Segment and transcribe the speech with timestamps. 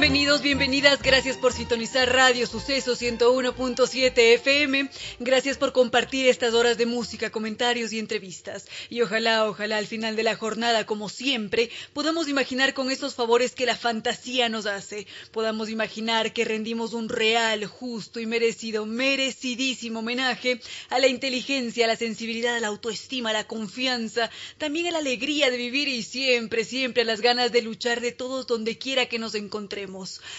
[0.00, 6.86] Bienvenidos, bienvenidas, gracias por sintonizar Radio Suceso 101.7 FM, gracias por compartir estas horas de
[6.86, 8.66] música, comentarios y entrevistas.
[8.88, 13.54] Y ojalá, ojalá al final de la jornada, como siempre, podamos imaginar con esos favores
[13.54, 19.98] que la fantasía nos hace, podamos imaginar que rendimos un real, justo y merecido, merecidísimo
[19.98, 24.92] homenaje a la inteligencia, a la sensibilidad, a la autoestima, a la confianza, también a
[24.92, 28.78] la alegría de vivir y siempre, siempre a las ganas de luchar de todos donde
[28.78, 29.89] quiera que nos encontremos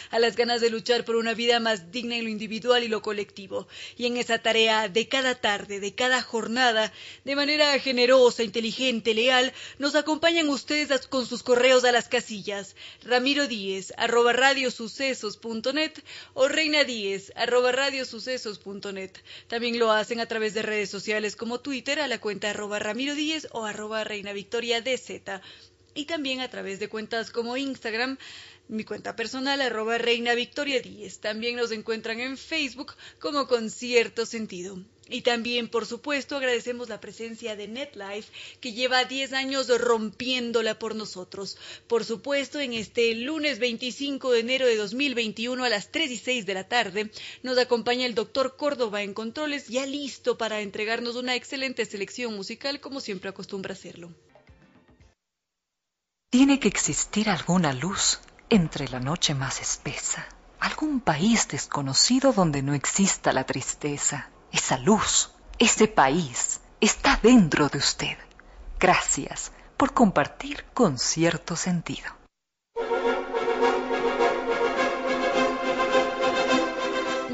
[0.10, 3.02] a las ganas de luchar por una vida más digna en lo individual y lo
[3.02, 3.68] colectivo.
[3.98, 6.94] Y en esa tarea de cada tarde, de cada jornada,
[7.26, 13.48] de manera generosa, inteligente, leal, nos acompañan ustedes con sus correos a las casillas ramiro
[13.48, 15.94] díez arroba radiosucesos.net
[16.34, 19.12] o reina díez arroba radiosucesos.net.
[19.48, 23.16] También lo hacen a través de redes sociales como Twitter a la cuenta arroba ramiro
[23.16, 25.42] díez o arroba reina victoria dz
[25.94, 28.18] y también a través de cuentas como Instagram
[28.72, 31.20] mi cuenta personal, arroba Reina Victoria Díez.
[31.20, 34.80] También nos encuentran en Facebook como con cierto sentido.
[35.10, 40.96] Y también, por supuesto, agradecemos la presencia de NetLife, que lleva 10 años rompiéndola por
[40.96, 41.58] nosotros.
[41.88, 46.46] Por supuesto, en este lunes 25 de enero de 2021 a las 3 y 6
[46.46, 47.12] de la tarde,
[47.44, 52.80] nos acompaña el doctor Córdoba en Controles, ya listo para entregarnos una excelente selección musical,
[52.80, 54.14] como siempre acostumbra hacerlo.
[56.30, 60.26] Tiene que existir alguna luz entre la noche más espesa,
[60.60, 64.28] algún país desconocido donde no exista la tristeza.
[64.52, 68.18] Esa luz, ese país, está dentro de usted.
[68.78, 72.21] Gracias por compartir con cierto sentido.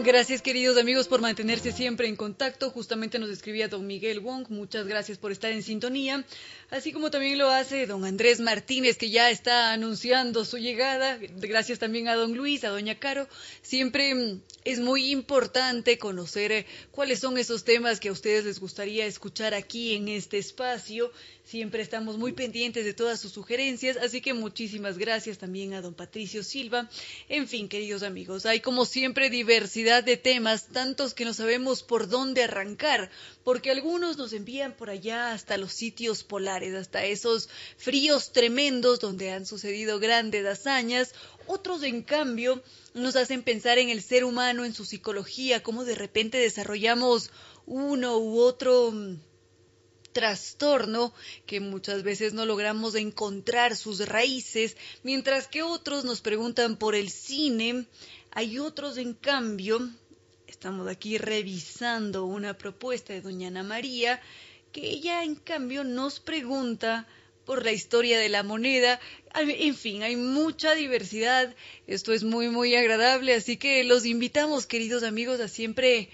[0.08, 2.70] Gracias queridos amigos por mantenerse siempre en contacto.
[2.70, 4.46] Justamente nos escribía don Miguel Wong.
[4.48, 6.24] Muchas gracias por estar en sintonía.
[6.70, 11.20] Así como también lo hace don Andrés Martínez, que ya está anunciando su llegada.
[11.36, 13.28] Gracias también a don Luis, a doña Caro.
[13.62, 18.62] Siempre mm, es muy importante conocer eh, cuáles son esos temas que a ustedes les
[18.62, 21.12] gustaría escuchar aquí en este espacio.
[21.48, 25.94] Siempre estamos muy pendientes de todas sus sugerencias, así que muchísimas gracias también a don
[25.94, 26.90] Patricio Silva.
[27.30, 32.10] En fin, queridos amigos, hay como siempre diversidad de temas, tantos que no sabemos por
[32.10, 33.10] dónde arrancar,
[33.46, 37.48] porque algunos nos envían por allá hasta los sitios polares, hasta esos
[37.78, 41.14] fríos tremendos donde han sucedido grandes hazañas,
[41.46, 42.62] otros en cambio
[42.94, 47.32] nos hacen pensar en el ser humano, en su psicología, cómo de repente desarrollamos
[47.66, 49.16] uno u otro mm,
[50.18, 51.14] trastorno
[51.46, 57.12] que muchas veces no logramos encontrar sus raíces, mientras que otros nos preguntan por el
[57.12, 57.86] cine,
[58.32, 59.80] hay otros en cambio,
[60.48, 64.20] estamos aquí revisando una propuesta de doña Ana María,
[64.72, 67.08] que ella en cambio nos pregunta
[67.46, 69.00] por la historia de la moneda.
[69.36, 71.56] En fin, hay mucha diversidad.
[71.86, 73.36] Esto es muy, muy agradable.
[73.36, 76.10] Así que los invitamos, queridos amigos, a siempre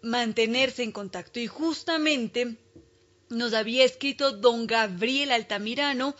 [0.00, 1.40] mantenerse en contacto.
[1.40, 2.56] Y justamente
[3.34, 6.14] nos había escrito don Gabriel Altamirano.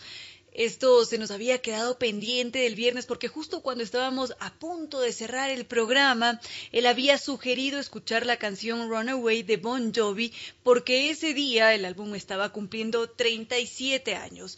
[0.55, 5.11] Esto se nos había quedado pendiente del viernes porque justo cuando estábamos a punto de
[5.11, 6.39] cerrar el programa,
[6.71, 10.31] él había sugerido escuchar la canción Runaway de Bon Jovi
[10.63, 14.57] porque ese día el álbum estaba cumpliendo 37 años.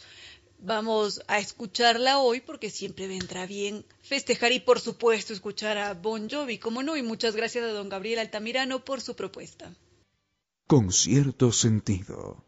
[0.60, 6.30] Vamos a escucharla hoy porque siempre vendrá bien festejar y por supuesto escuchar a Bon
[6.30, 9.74] Jovi, como no, y muchas gracias a don Gabriel Altamirano por su propuesta.
[10.68, 12.44] Con cierto sentido.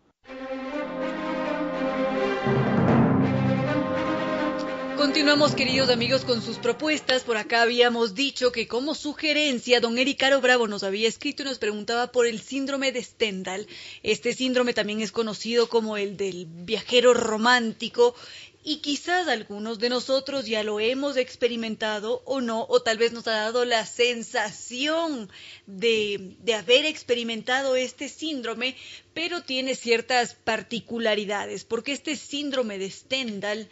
[5.01, 7.23] Continuamos, queridos amigos, con sus propuestas.
[7.23, 11.47] Por acá habíamos dicho que como sugerencia, don Eric Caro Bravo nos había escrito y
[11.47, 13.67] nos preguntaba por el síndrome de Stendhal.
[14.03, 18.15] Este síndrome también es conocido como el del viajero romántico
[18.63, 23.27] y quizás algunos de nosotros ya lo hemos experimentado o no, o tal vez nos
[23.27, 25.31] ha dado la sensación
[25.67, 28.77] de, de, haber experimentado este síndrome,
[29.15, 33.71] pero tiene ciertas particularidades, porque este síndrome de Stendhal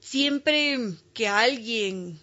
[0.00, 0.78] siempre
[1.14, 2.18] que alguien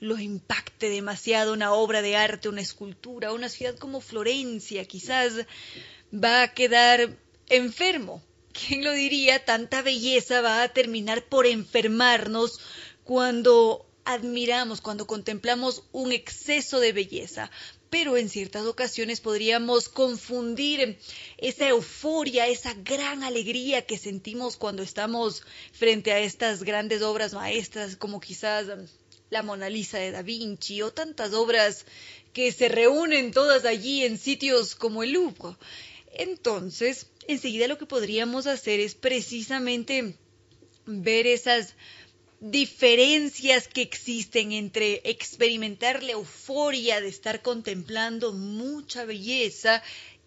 [0.00, 5.46] lo impacte demasiado una obra de arte, una escultura, una ciudad como Florencia, quizás
[6.12, 7.16] va a quedar
[7.48, 8.22] enfermo.
[8.52, 9.44] ¿Quién lo diría?
[9.44, 12.60] Tanta belleza va a terminar por enfermarnos
[13.02, 17.50] cuando admiramos, cuando contemplamos un exceso de belleza,
[17.94, 20.98] pero en ciertas ocasiones podríamos confundir
[21.38, 27.94] esa euforia, esa gran alegría que sentimos cuando estamos frente a estas grandes obras maestras
[27.94, 28.66] como quizás
[29.30, 31.86] la Mona Lisa de Da Vinci o tantas obras
[32.32, 35.56] que se reúnen todas allí en sitios como el Louvre.
[36.14, 40.16] Entonces, enseguida lo que podríamos hacer es precisamente
[40.84, 41.76] ver esas
[42.40, 49.82] diferencias que existen entre experimentar la euforia de estar contemplando mucha belleza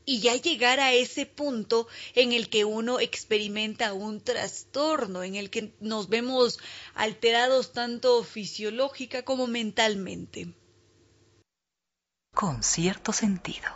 [0.05, 5.49] y ya llegar a ese punto en el que uno experimenta un trastorno, en el
[5.49, 6.59] que nos vemos
[6.95, 10.47] alterados tanto fisiológica como mentalmente.
[12.33, 13.67] Con cierto sentido.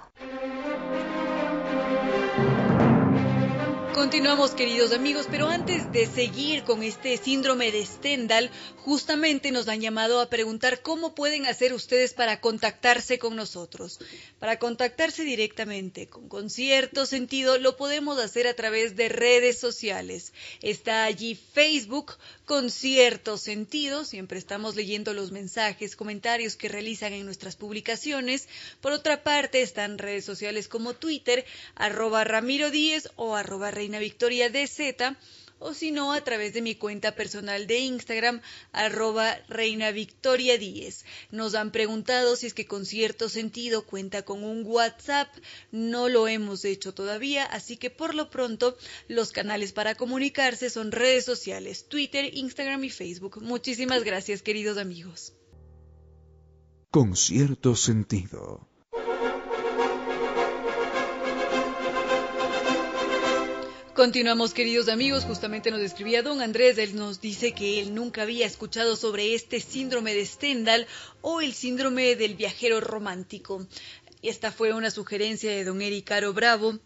[3.93, 9.81] Continuamos, queridos amigos, pero antes de seguir con este síndrome de Stendhal, justamente nos han
[9.81, 13.99] llamado a preguntar cómo pueden hacer ustedes para contactarse con nosotros.
[14.39, 20.31] Para contactarse directamente con Concierto Sentido lo podemos hacer a través de redes sociales.
[20.61, 22.13] Está allí Facebook
[22.45, 28.47] Concierto Sentido, siempre estamos leyendo los mensajes, comentarios que realizan en nuestras publicaciones.
[28.79, 31.45] Por otra parte, están redes sociales como Twitter,
[31.75, 35.17] arroba Ramiro Díez o arroba Reina Victoria DZ
[35.57, 38.41] o si no a través de mi cuenta personal de Instagram,
[38.73, 41.03] arroba Reina Victoria 10.
[41.31, 45.29] Nos han preguntado si es que con cierto sentido cuenta con un WhatsApp.
[45.71, 50.91] No lo hemos hecho todavía, así que por lo pronto los canales para comunicarse son
[50.91, 53.41] redes sociales, Twitter, Instagram y Facebook.
[53.41, 55.33] Muchísimas gracias, queridos amigos.
[56.91, 58.70] Con cierto sentido.
[63.95, 65.25] Continuamos, queridos amigos.
[65.25, 66.77] Justamente nos escribía don Andrés.
[66.77, 70.87] Él nos dice que él nunca había escuchado sobre este síndrome de Stendhal
[71.19, 73.67] o el síndrome del viajero romántico.
[74.21, 76.79] Esta fue una sugerencia de don Eric Caro Bravo.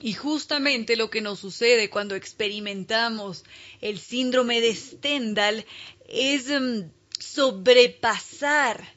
[0.00, 3.44] Y justamente lo que nos sucede cuando experimentamos
[3.82, 5.66] el síndrome de Stendhal
[6.08, 6.88] es mm,
[7.18, 8.94] sobrepasar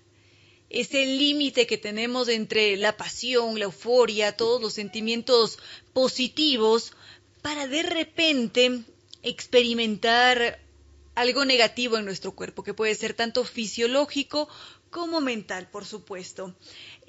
[0.69, 5.59] ese límite que tenemos entre la pasión, la euforia, todos los sentimientos
[5.93, 6.93] positivos
[7.47, 8.83] para de repente
[9.23, 10.59] experimentar
[11.15, 14.49] algo negativo en nuestro cuerpo, que puede ser tanto fisiológico
[14.89, 16.53] como mental, por supuesto.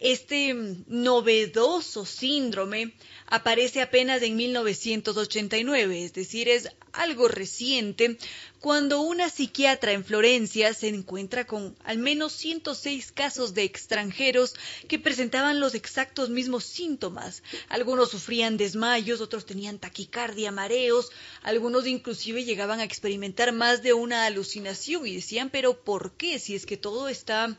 [0.00, 0.54] Este
[0.86, 2.94] novedoso síndrome
[3.26, 8.16] aparece apenas en 1989, es decir, es algo reciente,
[8.60, 14.54] cuando una psiquiatra en Florencia se encuentra con al menos 106 casos de extranjeros
[14.86, 17.42] que presentaban los exactos mismos síntomas.
[17.68, 21.10] Algunos sufrían desmayos, otros tenían taquicardia, mareos,
[21.42, 26.38] algunos inclusive llegaban a experimentar más de una alucinación y decían, pero ¿por qué?
[26.38, 27.58] Si es que todo está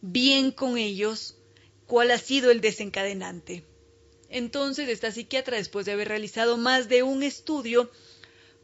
[0.00, 1.36] bien con ellos,
[1.86, 3.64] ¿cuál ha sido el desencadenante?
[4.28, 7.90] Entonces, esta psiquiatra, después de haber realizado más de un estudio,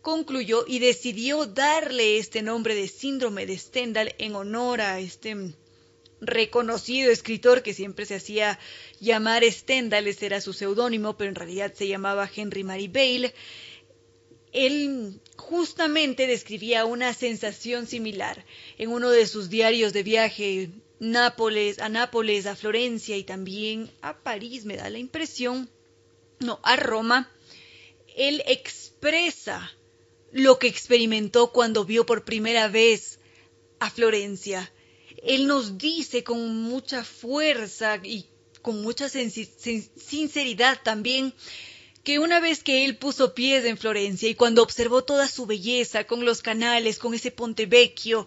[0.03, 5.55] concluyó y decidió darle este nombre de síndrome de Stendhal en honor a este
[6.21, 8.59] reconocido escritor que siempre se hacía
[9.01, 13.35] llamar Stendhal, ese era su seudónimo, pero en realidad se llamaba Henry Mary Bale.
[14.53, 18.45] Él justamente describía una sensación similar
[18.79, 24.19] en uno de sus diarios de viaje Nápoles, a Nápoles, a Florencia y también a
[24.19, 25.71] París, me da la impresión,
[26.39, 27.31] no, a Roma,
[28.17, 29.73] él expresa
[30.31, 33.19] lo que experimentó cuando vio por primera vez
[33.79, 34.71] a Florencia.
[35.23, 38.27] Él nos dice con mucha fuerza y
[38.63, 41.35] con mucha sinceridad también
[42.05, 46.05] que una vez que él puso pies en Florencia y cuando observó toda su belleza
[46.05, 48.27] con los canales, con ese Ponte Vecchio,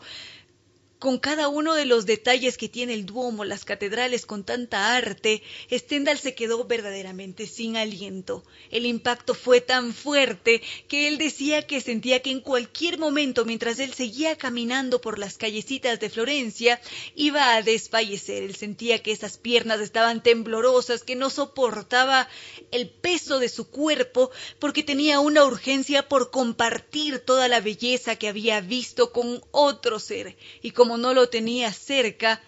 [1.04, 5.44] con cada uno de los detalles que tiene el Duomo, las catedrales con tanta arte,
[5.70, 8.46] Stendhal se quedó verdaderamente sin aliento.
[8.72, 13.80] El impacto fue tan fuerte que él decía que sentía que en cualquier momento, mientras
[13.80, 16.80] él seguía caminando por las callecitas de Florencia,
[17.16, 18.42] iba a desfallecer.
[18.44, 22.30] Él sentía que esas piernas estaban temblorosas, que no soportaba
[22.72, 28.30] el peso de su cuerpo, porque tenía una urgencia por compartir toda la belleza que
[28.30, 30.38] había visto con otro ser.
[30.62, 32.42] Y como no lo tenía cerca,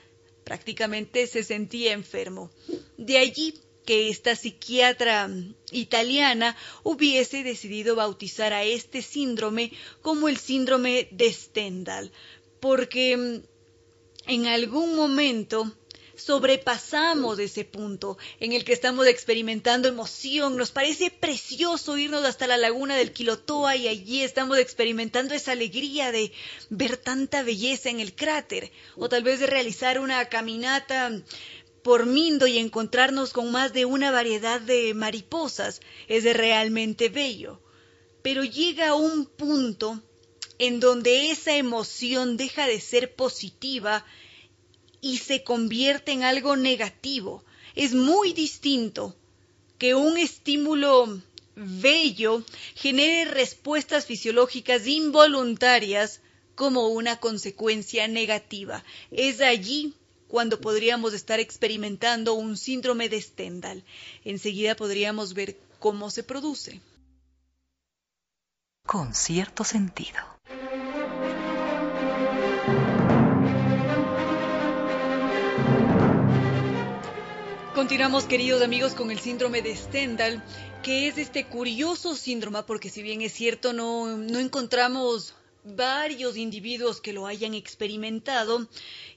[0.43, 2.51] prácticamente se sentía enfermo.
[2.97, 5.29] De allí que esta psiquiatra
[5.71, 9.71] italiana hubiese decidido bautizar a este síndrome
[10.01, 12.11] como el síndrome de Stendhal,
[12.59, 13.43] porque mm,
[14.27, 15.71] en algún momento
[16.17, 20.57] sobrepasamos ese punto en el que estamos experimentando emoción.
[20.57, 26.11] Nos parece precioso irnos hasta la laguna del Quilotoa y allí estamos experimentando esa alegría
[26.11, 26.31] de
[26.69, 31.11] ver tanta belleza en el cráter o tal vez de realizar una caminata
[31.83, 35.81] por Mindo y encontrarnos con más de una variedad de mariposas.
[36.07, 37.61] Es realmente bello.
[38.23, 40.01] Pero llega un punto
[40.57, 44.05] en donde esa emoción deja de ser positiva
[45.05, 47.43] y se convierte en algo negativo.
[47.75, 49.15] Es muy distinto
[49.77, 51.21] que un estímulo
[51.55, 52.43] bello
[52.73, 56.21] genere respuestas fisiológicas involuntarias
[56.55, 58.83] como una consecuencia negativa.
[59.11, 59.93] Es allí
[60.27, 63.83] cuando podríamos estar experimentando un síndrome de Stendhal.
[64.23, 66.81] Enseguida podríamos ver cómo se produce.
[68.87, 70.17] Con cierto sentido.
[77.75, 80.41] Continuamos, queridos amigos, con el síndrome de Stendhal,
[80.81, 87.01] que es este curioso síndrome, porque si bien es cierto, no, no encontramos varios individuos
[87.01, 88.65] que lo hayan experimentado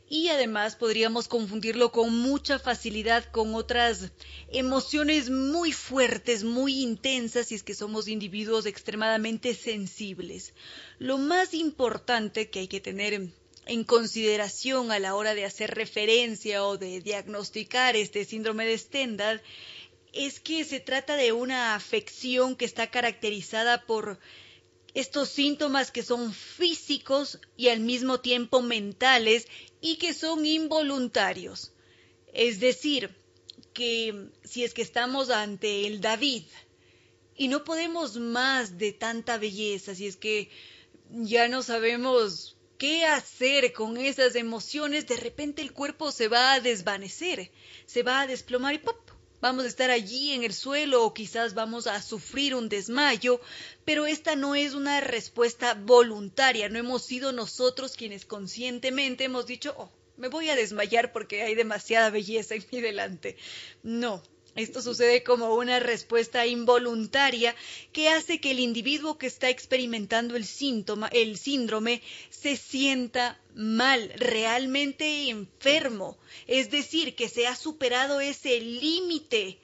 [0.08, 4.10] y además podríamos confundirlo con mucha facilidad con otras
[4.50, 10.52] emociones muy fuertes, muy intensas, si es que somos individuos extremadamente sensibles.
[10.98, 13.28] Lo más importante que hay que tener
[13.68, 19.42] en consideración a la hora de hacer referencia o de diagnosticar este síndrome de Stendhal
[20.12, 24.18] es que se trata de una afección que está caracterizada por
[24.94, 29.46] estos síntomas que son físicos y al mismo tiempo mentales
[29.82, 31.72] y que son involuntarios.
[32.32, 33.14] Es decir,
[33.74, 36.44] que si es que estamos ante el David
[37.36, 40.50] y no podemos más de tanta belleza, si es que
[41.10, 46.60] ya no sabemos qué hacer con esas emociones, de repente el cuerpo se va a
[46.60, 47.50] desvanecer,
[47.86, 48.96] se va a desplomar y ¡pop!
[49.40, 53.40] Vamos a estar allí en el suelo o quizás vamos a sufrir un desmayo,
[53.84, 59.74] pero esta no es una respuesta voluntaria, no hemos sido nosotros quienes conscientemente hemos dicho,
[59.78, 63.36] oh, me voy a desmayar porque hay demasiada belleza en mi delante.
[63.84, 64.22] No,
[64.54, 67.54] esto sucede como una respuesta involuntaria
[67.92, 74.12] que hace que el individuo que está experimentando el síntoma, el síndrome, se sienta mal,
[74.16, 76.18] realmente enfermo.
[76.46, 79.58] Es decir, que se ha superado ese límite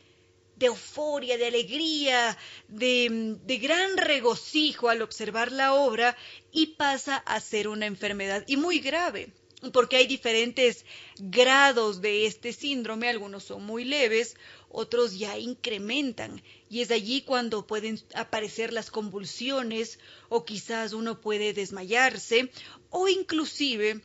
[0.57, 2.39] de euforia, de alegría,
[2.69, 6.17] de, de, gran regocijo al observar la obra
[6.53, 9.33] y pasa a ser una enfermedad y muy grave
[9.73, 10.85] porque hay diferentes
[11.19, 14.37] grados de este síndrome, algunos son muy leves,
[14.75, 21.53] otros ya incrementan y es allí cuando pueden aparecer las convulsiones o quizás uno puede
[21.53, 22.51] desmayarse
[22.91, 24.03] o inclusive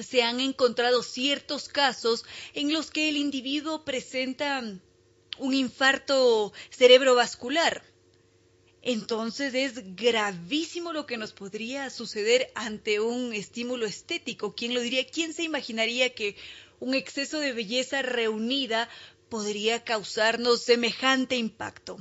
[0.00, 2.24] se han encontrado ciertos casos
[2.54, 4.62] en los que el individuo presenta
[5.38, 7.84] un infarto cerebrovascular.
[8.82, 14.54] Entonces es gravísimo lo que nos podría suceder ante un estímulo estético.
[14.54, 15.06] ¿Quién lo diría?
[15.06, 16.36] ¿Quién se imaginaría que
[16.80, 18.90] un exceso de belleza reunida
[19.28, 21.96] podría causarnos semejante impacto.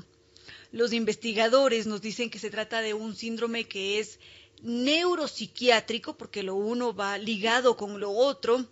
[0.72, 4.20] Los investigadores nos dicen que se trata de un síndrome que es
[4.62, 8.66] neuropsiquiátrico porque lo uno va ligado con lo otro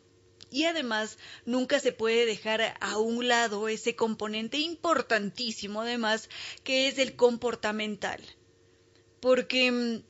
[0.49, 6.29] y además nunca se puede dejar a un lado ese componente importantísimo además
[6.63, 8.21] que es el comportamental.
[9.19, 10.03] Porque mm,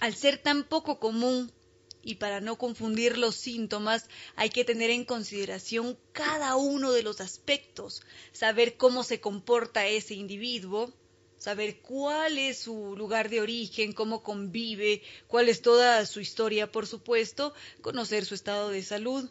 [0.00, 1.52] al ser tan poco común
[2.08, 7.20] y para no confundir los síntomas hay que tener en consideración cada uno de los
[7.20, 8.00] aspectos,
[8.32, 10.90] saber cómo se comporta ese individuo,
[11.36, 16.86] saber cuál es su lugar de origen, cómo convive, cuál es toda su historia, por
[16.86, 19.28] supuesto, conocer su estado de salud.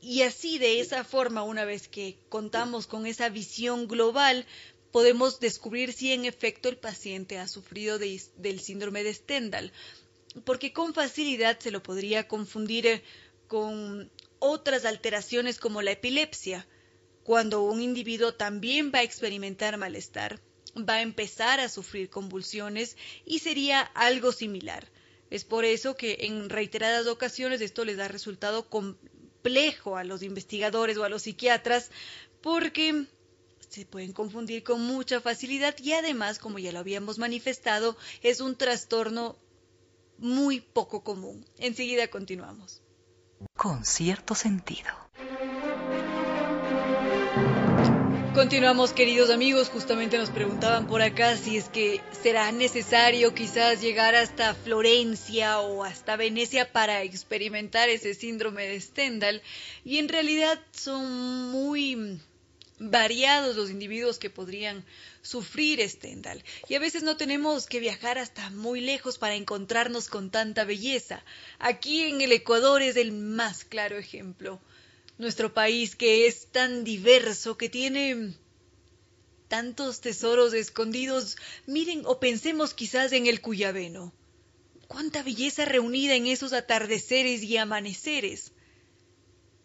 [0.00, 4.46] Y así, de esa forma, una vez que contamos con esa visión global,
[4.92, 9.72] podemos descubrir si en efecto el paciente ha sufrido del síndrome de Stendhal
[10.44, 13.02] porque con facilidad se lo podría confundir eh,
[13.46, 16.66] con otras alteraciones como la epilepsia,
[17.24, 20.40] cuando un individuo también va a experimentar malestar,
[20.76, 24.88] va a empezar a sufrir convulsiones y sería algo similar.
[25.30, 30.96] Es por eso que en reiteradas ocasiones esto les da resultado complejo a los investigadores
[30.96, 31.90] o a los psiquiatras
[32.40, 33.06] porque
[33.68, 38.56] se pueden confundir con mucha facilidad y además, como ya lo habíamos manifestado, es un
[38.56, 39.36] trastorno
[40.18, 41.44] muy poco común.
[41.58, 42.82] Enseguida continuamos.
[43.56, 44.90] Con cierto sentido.
[48.34, 49.68] Continuamos, queridos amigos.
[49.68, 55.82] Justamente nos preguntaban por acá si es que será necesario quizás llegar hasta Florencia o
[55.82, 59.42] hasta Venecia para experimentar ese síndrome de Stendhal.
[59.84, 62.20] Y en realidad son muy
[62.78, 64.84] variados los individuos que podrían
[65.28, 66.42] sufrir Stendhal.
[66.68, 71.24] Y a veces no tenemos que viajar hasta muy lejos para encontrarnos con tanta belleza.
[71.58, 74.60] Aquí en el Ecuador es el más claro ejemplo
[75.18, 78.34] nuestro país que es tan diverso, que tiene
[79.48, 84.12] tantos tesoros escondidos, miren o pensemos quizás en el Cuyabeno.
[84.86, 88.52] Cuánta belleza reunida en esos atardeceres y amaneceres.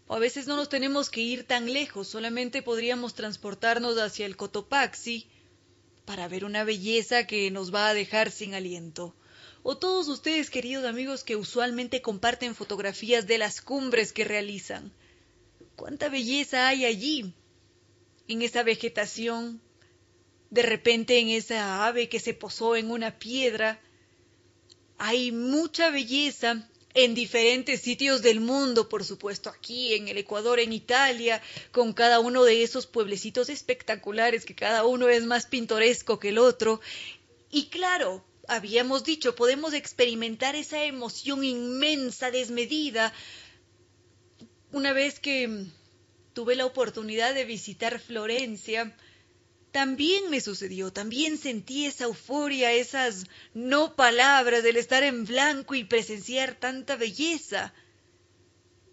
[0.07, 4.35] O a veces no nos tenemos que ir tan lejos, solamente podríamos transportarnos hacia el
[4.35, 5.29] Cotopaxi
[6.05, 9.15] para ver una belleza que nos va a dejar sin aliento.
[9.63, 14.91] O todos ustedes, queridos amigos, que usualmente comparten fotografías de las cumbres que realizan
[15.75, 17.33] cuánta belleza hay allí,
[18.27, 19.61] en esa vegetación,
[20.49, 23.81] de repente en esa ave que se posó en una piedra.
[24.97, 30.73] Hay mucha belleza en diferentes sitios del mundo, por supuesto, aquí en el Ecuador, en
[30.73, 36.29] Italia, con cada uno de esos pueblecitos espectaculares, que cada uno es más pintoresco que
[36.29, 36.81] el otro.
[37.49, 43.13] Y claro, habíamos dicho, podemos experimentar esa emoción inmensa, desmedida,
[44.71, 45.65] una vez que
[46.33, 48.95] tuve la oportunidad de visitar Florencia,
[49.73, 53.25] también me sucedió, también sentí esa euforia, esas
[53.55, 57.73] no palabras del estar en blanco y presenciar tanta belleza,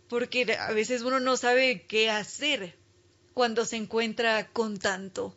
[0.08, 2.78] porque a veces uno no sabe qué hacer
[3.34, 5.36] cuando se encuentra con tanto.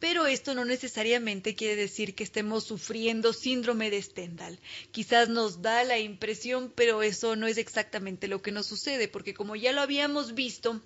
[0.00, 4.58] Pero esto no necesariamente quiere decir que estemos sufriendo síndrome de Stendhal.
[4.90, 9.34] Quizás nos da la impresión, pero eso no es exactamente lo que nos sucede, porque
[9.34, 10.82] como ya lo habíamos visto,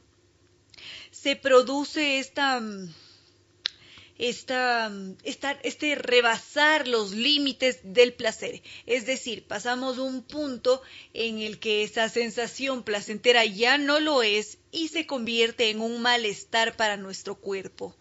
[1.10, 2.60] se produce esta
[4.18, 8.62] este rebasar los límites del placer.
[8.86, 10.82] Es decir, pasamos un punto
[11.14, 16.02] en el que esa sensación placentera ya no lo es y se convierte en un
[16.02, 17.96] malestar para nuestro cuerpo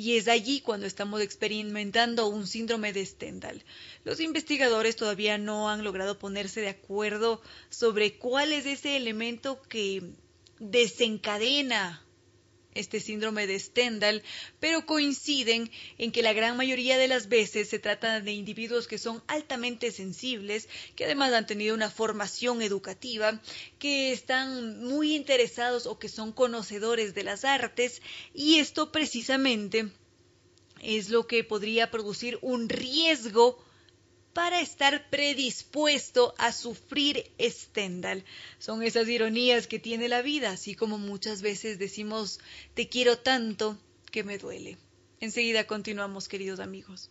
[0.00, 3.62] y es allí cuando estamos experimentando un síndrome de Stendhal.
[4.02, 10.02] Los investigadores todavía no han logrado ponerse de acuerdo sobre cuál es ese elemento que
[10.58, 12.02] desencadena
[12.74, 14.22] este síndrome de Stendhal,
[14.60, 18.98] pero coinciden en que la gran mayoría de las veces se trata de individuos que
[18.98, 23.40] son altamente sensibles, que además han tenido una formación educativa,
[23.78, 28.02] que están muy interesados o que son conocedores de las artes,
[28.34, 29.90] y esto precisamente
[30.82, 33.62] es lo que podría producir un riesgo
[34.32, 38.24] para estar predispuesto a sufrir Stendhal.
[38.58, 42.40] Son esas ironías que tiene la vida, así como muchas veces decimos
[42.74, 43.78] te quiero tanto
[44.10, 44.78] que me duele.
[45.20, 47.10] Enseguida continuamos, queridos amigos.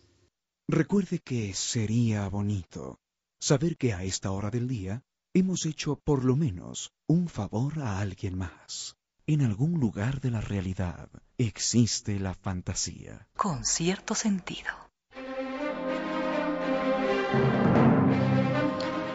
[0.68, 2.98] Recuerde que sería bonito
[3.40, 5.02] saber que a esta hora del día
[5.34, 8.96] hemos hecho por lo menos un favor a alguien más.
[9.26, 13.28] En algún lugar de la realidad existe la fantasía.
[13.36, 14.89] Con cierto sentido.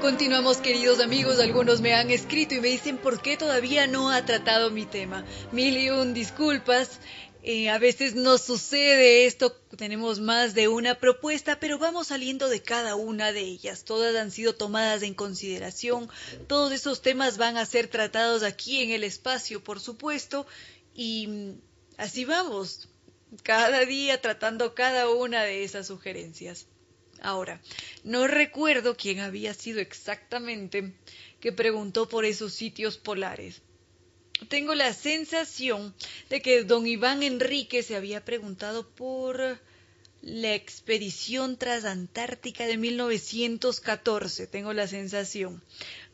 [0.06, 4.23] Continuamos queridos amigos, algunos me han escrito y me dicen por qué todavía no ha
[4.23, 5.25] tratado mi tema.
[5.51, 6.99] Mil y un disculpas,
[7.41, 12.62] eh, a veces nos sucede esto, tenemos más de una propuesta, pero vamos saliendo de
[12.62, 13.84] cada una de ellas.
[13.84, 16.08] Todas han sido tomadas en consideración,
[16.47, 20.45] todos esos temas van a ser tratados aquí en el espacio, por supuesto,
[20.93, 21.56] y
[21.97, 22.89] así vamos,
[23.43, 26.67] cada día tratando cada una de esas sugerencias.
[27.21, 27.62] Ahora,
[28.04, 30.93] no recuerdo quién había sido exactamente
[31.39, 33.62] que preguntó por esos sitios polares.
[34.49, 35.95] Tengo la sensación
[36.30, 39.60] de que don Iván Enrique se había preguntado por
[40.25, 45.63] la expedición transantártica de 1914, tengo la sensación.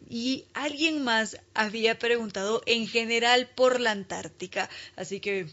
[0.09, 5.47] Y alguien más había preguntado en general por la Antártica, así que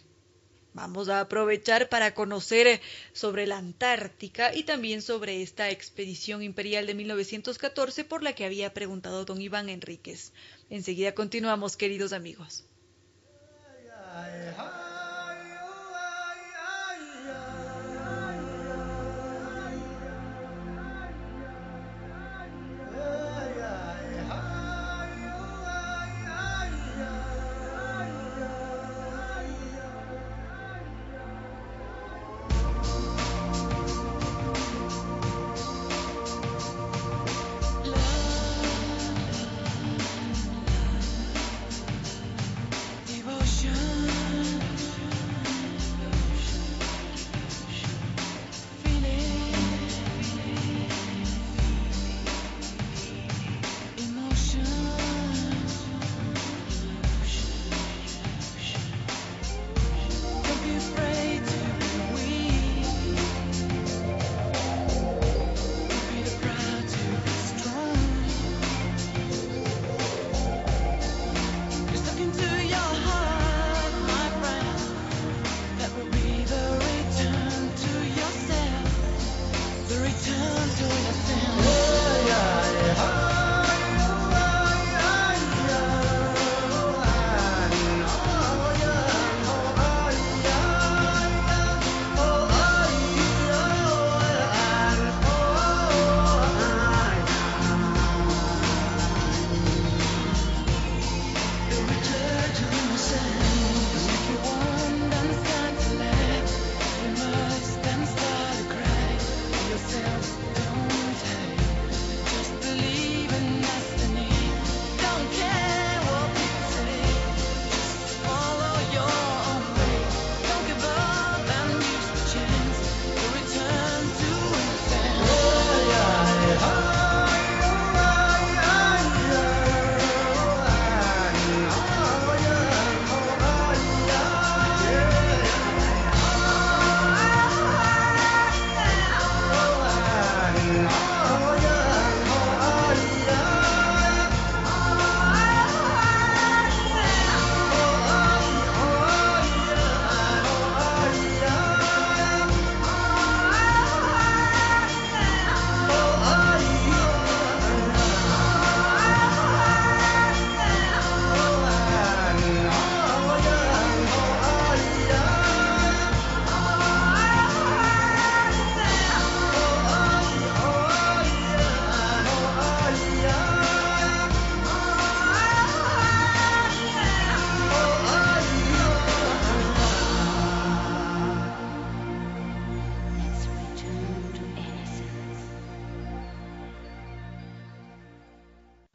[0.78, 2.80] Vamos a aprovechar para conocer
[3.12, 8.72] sobre la Antártica y también sobre esta expedición imperial de 1914 por la que había
[8.72, 10.32] preguntado don Iván Enríquez.
[10.70, 12.64] Enseguida continuamos, queridos amigos.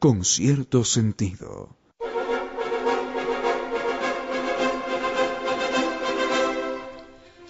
[0.04, 1.78] Con cierto sentido.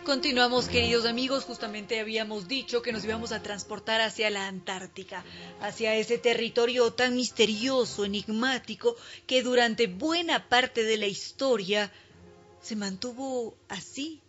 [0.05, 1.45] Continuamos, queridos amigos.
[1.45, 5.25] Justamente habíamos dicho que nos íbamos a transportar hacia la Antártica,
[5.61, 11.91] hacia ese territorio tan misterioso, enigmático, que durante buena parte de la historia
[12.61, 14.21] se mantuvo así,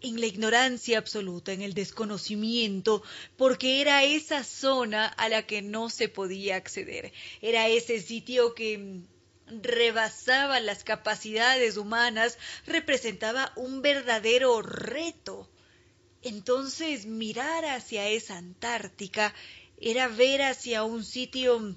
[0.00, 3.02] en la ignorancia absoluta, en el desconocimiento,
[3.36, 7.12] porque era esa zona a la que no se podía acceder.
[7.40, 9.00] Era ese sitio que
[9.46, 15.48] rebasaba las capacidades humanas, representaba un verdadero reto.
[16.22, 19.34] Entonces mirar hacia esa Antártica
[19.80, 21.76] era ver hacia un sitio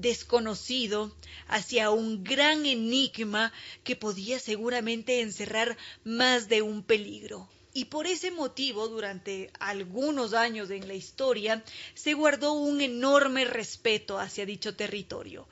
[0.00, 1.14] desconocido,
[1.46, 3.52] hacia un gran enigma
[3.84, 7.48] que podía seguramente encerrar más de un peligro.
[7.72, 14.18] Y por ese motivo, durante algunos años en la historia, se guardó un enorme respeto
[14.18, 15.48] hacia dicho territorio.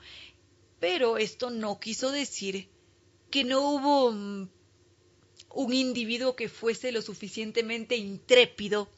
[0.79, 2.69] Pero esto no quiso decir
[3.29, 4.49] que no hubo mm,
[5.55, 8.89] un individuo que fuese lo suficientemente intrépido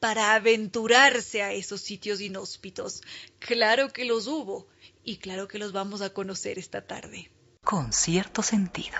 [0.00, 3.02] para aventurarse a esos sitios inhóspitos.
[3.38, 4.66] Claro que los hubo
[5.04, 7.30] y claro que los vamos a conocer esta tarde.
[7.62, 8.98] Con cierto sentido.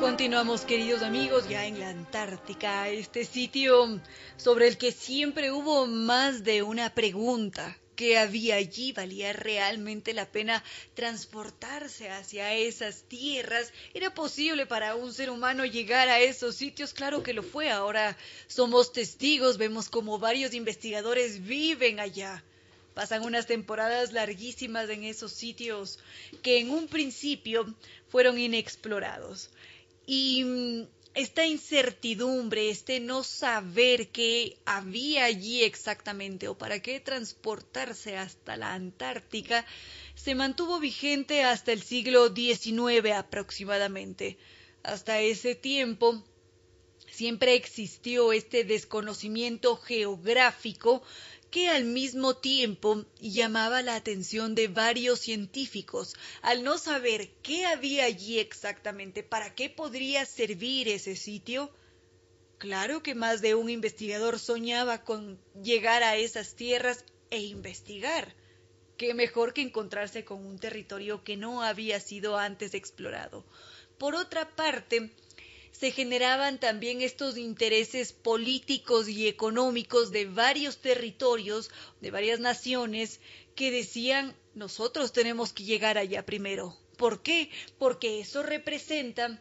[0.00, 4.00] Continuamos, queridos amigos, ya en la Antártica, este sitio
[4.36, 7.76] sobre el que siempre hubo más de una pregunta.
[7.98, 8.92] ¿Qué había allí?
[8.92, 10.62] ¿Valía realmente la pena
[10.94, 13.72] transportarse hacia esas tierras?
[13.92, 16.94] ¿Era posible para un ser humano llegar a esos sitios?
[16.94, 17.70] Claro que lo fue.
[17.70, 22.44] Ahora somos testigos, vemos como varios investigadores viven allá.
[22.94, 25.98] Pasan unas temporadas larguísimas en esos sitios
[26.40, 27.74] que en un principio
[28.10, 29.50] fueron inexplorados.
[30.06, 30.86] Y mm,
[31.18, 38.72] esta incertidumbre, este no saber qué había allí exactamente o para qué transportarse hasta la
[38.72, 39.66] Antártica,
[40.14, 44.38] se mantuvo vigente hasta el siglo XIX aproximadamente.
[44.84, 46.22] Hasta ese tiempo,
[47.10, 51.02] siempre existió este desconocimiento geográfico
[51.50, 58.04] que al mismo tiempo llamaba la atención de varios científicos al no saber qué había
[58.04, 61.70] allí exactamente, para qué podría servir ese sitio.
[62.58, 68.34] Claro que más de un investigador soñaba con llegar a esas tierras e investigar.
[68.96, 73.44] Qué mejor que encontrarse con un territorio que no había sido antes explorado.
[73.96, 75.12] Por otra parte,
[75.78, 83.20] se generaban también estos intereses políticos y económicos de varios territorios, de varias naciones,
[83.54, 86.76] que decían nosotros tenemos que llegar allá primero.
[86.96, 87.50] ¿Por qué?
[87.78, 89.40] Porque eso representa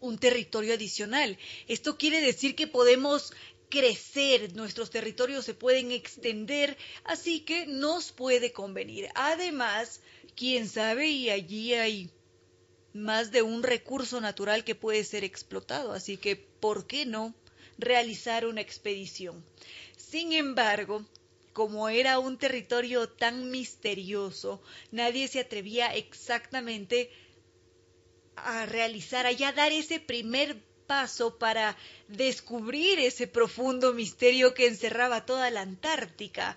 [0.00, 1.36] un territorio adicional.
[1.66, 3.34] Esto quiere decir que podemos
[3.68, 9.08] crecer, nuestros territorios se pueden extender, así que nos puede convenir.
[9.14, 10.00] Además,
[10.34, 12.10] quién sabe, y allí hay
[12.92, 17.34] más de un recurso natural que puede ser explotado, así que ¿por qué no
[17.78, 19.44] realizar una expedición?
[19.96, 21.04] Sin embargo,
[21.52, 27.10] como era un territorio tan misterioso, nadie se atrevía exactamente
[28.36, 31.76] a realizar allá, dar ese primer paso para
[32.08, 36.56] descubrir ese profundo misterio que encerraba toda la Antártica.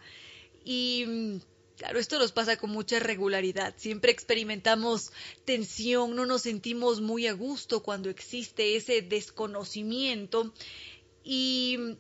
[0.64, 1.38] Y mm,
[1.82, 3.74] Claro, esto nos pasa con mucha regularidad.
[3.76, 5.12] Siempre experimentamos
[5.46, 10.54] tensión, no nos sentimos muy a gusto cuando existe ese desconocimiento.
[11.24, 11.98] Y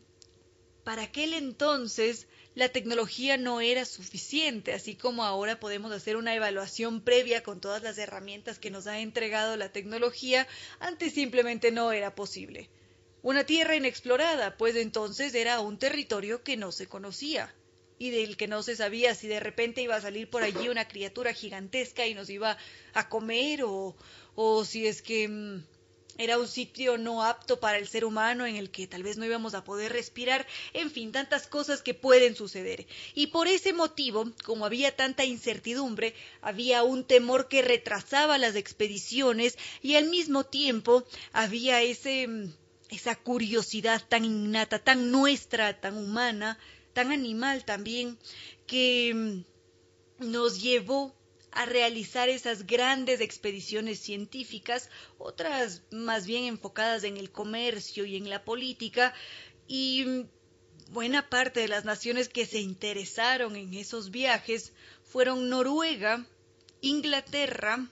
[0.84, 7.02] para aquel entonces la tecnología no era suficiente, así como ahora podemos hacer una evaluación
[7.02, 10.48] previa con todas las herramientas que nos ha entregado la tecnología,
[10.80, 12.70] antes simplemente no era posible.
[13.24, 17.52] Una tierra inexplorada, pues entonces era un territorio que no se conocía
[18.02, 20.88] y del que no se sabía si de repente iba a salir por allí una
[20.88, 22.58] criatura gigantesca y nos iba
[22.96, 23.96] a comer o,
[24.34, 25.64] o si es que mm,
[26.18, 29.26] era un sitio no apto para el ser humano en el que tal vez no
[29.26, 32.88] íbamos a poder respirar, en fin, tantas cosas que pueden suceder.
[33.14, 39.60] Y por ese motivo, como había tanta incertidumbre, había un temor que retrasaba las expediciones
[39.84, 42.54] y al mismo tiempo había ese mm,
[42.90, 46.58] esa curiosidad tan innata, tan nuestra, tan humana,
[46.94, 48.18] tan animal también,
[48.68, 51.16] que mm, nos llevó
[51.52, 58.30] a realizar esas grandes expediciones científicas, otras más bien enfocadas en el comercio y en
[58.30, 59.14] la política,
[59.68, 60.30] y mm,
[60.92, 64.74] buena parte de las naciones que se interesaron en esos viajes
[65.04, 66.26] fueron Noruega,
[66.82, 67.88] Inglaterra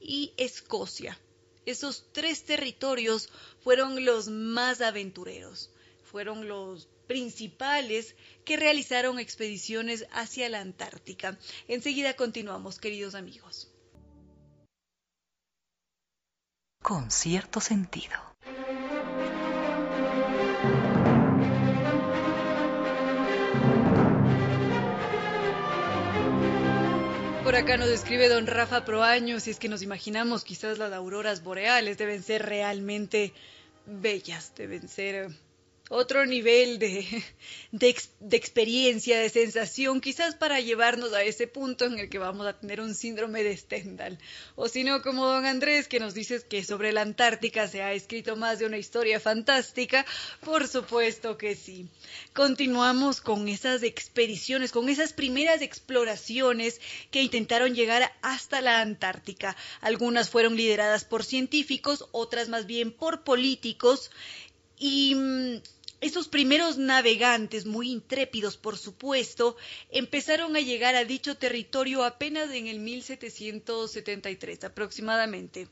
[0.00, 1.18] y Escocia.
[1.66, 3.28] Esos tres territorios
[3.62, 5.70] fueron los más aventureros,
[6.02, 11.36] fueron los principales que realizaron expediciones hacia la Antártica.
[11.66, 13.68] Enseguida continuamos, queridos amigos.
[16.80, 18.14] Con cierto sentido.
[27.42, 31.42] Por acá nos describe don Rafa Proaño, si es que nos imaginamos quizás las auroras
[31.42, 33.34] boreales deben ser realmente
[33.84, 35.30] bellas, deben ser
[35.92, 37.24] otro nivel de,
[37.72, 42.58] de, experiencia, de sensación, quizás para llevarnos a ese punto en el que vamos a
[42.58, 44.16] tener un síndrome de Stendhal.
[44.54, 47.92] O si no, como don Andrés, que nos dices que sobre la Antártica se ha
[47.92, 50.06] escrito más de una historia fantástica,
[50.44, 51.88] por supuesto que sí.
[52.34, 59.56] Continuamos con esas expediciones, con esas primeras exploraciones que intentaron llegar hasta la Antártica.
[59.80, 64.12] Algunas fueron lideradas por científicos, otras más bien por políticos.
[64.78, 65.14] Y
[66.00, 69.56] esos primeros navegantes, muy intrépidos por supuesto,
[69.90, 75.68] empezaron a llegar a dicho territorio apenas en el 1773 aproximadamente.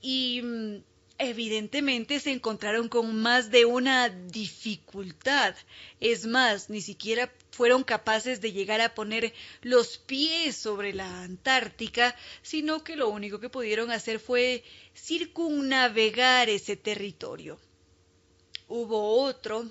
[0.00, 0.76] Y mm,
[1.18, 5.54] evidentemente se encontraron con más de una dificultad.
[6.00, 12.16] Es más, ni siquiera fueron capaces de llegar a poner los pies sobre la Antártica,
[12.40, 17.58] sino que lo único que pudieron hacer fue circunnavegar ese territorio
[18.70, 19.68] hubo otro,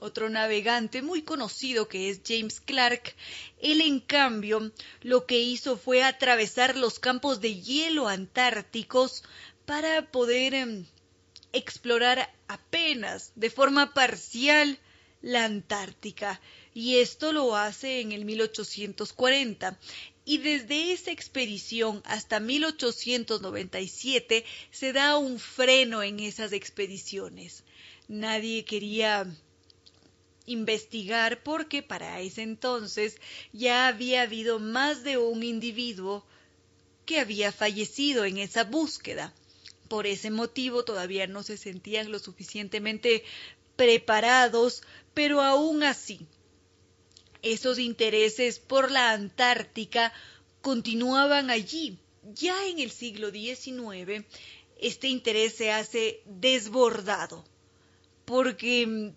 [0.00, 3.14] otro navegante muy conocido que es James Clark.
[3.58, 9.24] Él, en cambio, lo que hizo fue atravesar los campos de hielo antárticos
[9.64, 10.84] para poder em,
[11.54, 14.78] explorar apenas de forma parcial
[15.22, 16.38] la Antártica.
[16.74, 19.78] Y esto lo hace en el 1840
[20.26, 27.64] y desde esa expedición hasta 1897 se da un freno en esas expediciones
[28.08, 29.26] nadie quería
[30.46, 33.16] investigar porque para ese entonces
[33.52, 36.24] ya había habido más de un individuo
[37.06, 39.32] que había fallecido en esa búsqueda.
[39.88, 43.24] Por ese motivo todavía no se sentían lo suficientemente
[43.76, 46.26] preparados, pero aún así,
[47.42, 50.12] esos intereses por la Antártica
[50.62, 51.98] continuaban allí.
[52.34, 54.24] Ya en el siglo XIX,
[54.80, 57.44] este interés se hace desbordado
[58.24, 59.10] porque mm,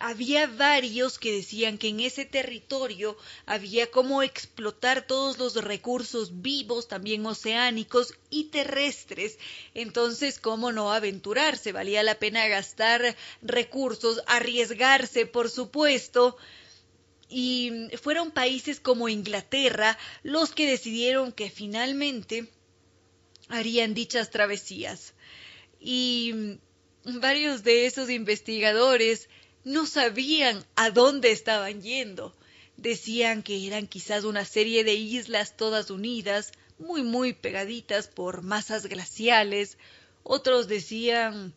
[0.00, 6.88] había varios que decían que en ese territorio había como explotar todos los recursos vivos,
[6.88, 9.38] también oceánicos y terrestres.
[9.74, 11.72] Entonces, ¿cómo no aventurarse?
[11.72, 16.38] Valía la pena gastar recursos, arriesgarse, por supuesto.
[17.28, 22.48] Y mm, fueron países como Inglaterra los que decidieron que finalmente
[23.50, 25.12] harían dichas travesías.
[25.78, 26.69] Y mm,
[27.04, 29.28] varios de esos investigadores
[29.64, 32.34] no sabían a dónde estaban yendo.
[32.76, 38.86] Decían que eran quizás una serie de islas todas unidas, muy muy pegaditas por masas
[38.86, 39.76] glaciales.
[40.22, 41.54] Otros decían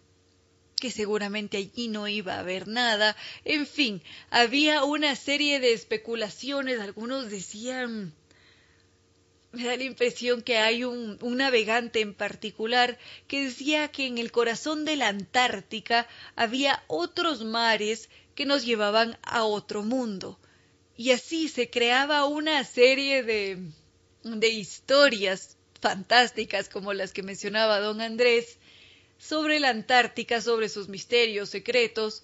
[0.75, 3.15] que seguramente allí no iba a haber nada.
[3.45, 6.81] En fin, había una serie de especulaciones.
[6.81, 8.13] Algunos decían
[9.53, 14.31] me da la impresión que hay un, navegante en particular que decía que en el
[14.31, 20.39] corazón de la Antártica había otros mares que nos llevaban a otro mundo.
[20.97, 23.59] Y así se creaba una serie de,
[24.23, 28.57] de historias fantásticas como las que mencionaba don Andrés
[29.19, 32.23] sobre la Antártica, sobre sus misterios secretos.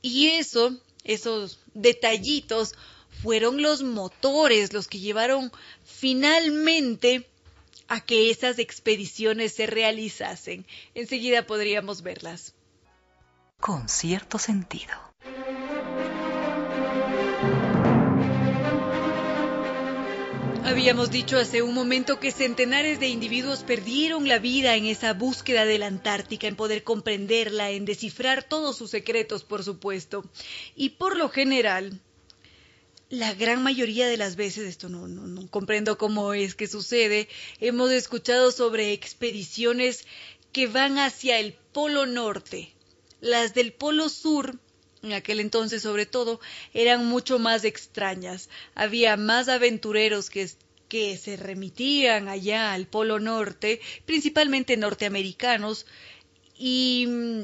[0.00, 2.74] Y eso, esos detallitos,
[3.22, 5.52] fueron los motores los que llevaron
[5.84, 7.26] finalmente
[7.88, 10.64] a que esas expediciones se realizasen.
[10.94, 12.54] Enseguida podríamos verlas.
[13.58, 14.94] Con cierto sentido.
[20.70, 25.64] Habíamos dicho hace un momento que centenares de individuos perdieron la vida en esa búsqueda
[25.64, 30.24] de la Antártica, en poder comprenderla, en descifrar todos sus secretos, por supuesto.
[30.76, 32.00] Y por lo general,
[33.10, 37.28] la gran mayoría de las veces, esto no, no, comprendo cómo es que sucede,
[37.60, 40.06] hemos escuchado sobre expediciones
[40.52, 42.72] que van hacia el Polo Norte.
[43.20, 44.60] Las del Polo Sur,
[45.02, 46.40] en aquel entonces sobre todo,
[46.72, 48.48] eran mucho más extrañas.
[48.76, 50.48] Había más aventureros que,
[50.88, 55.84] que se remitían allá al Polo Norte, principalmente norteamericanos,
[56.56, 57.42] y mm,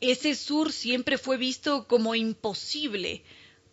[0.00, 3.22] ese sur siempre fue visto como imposible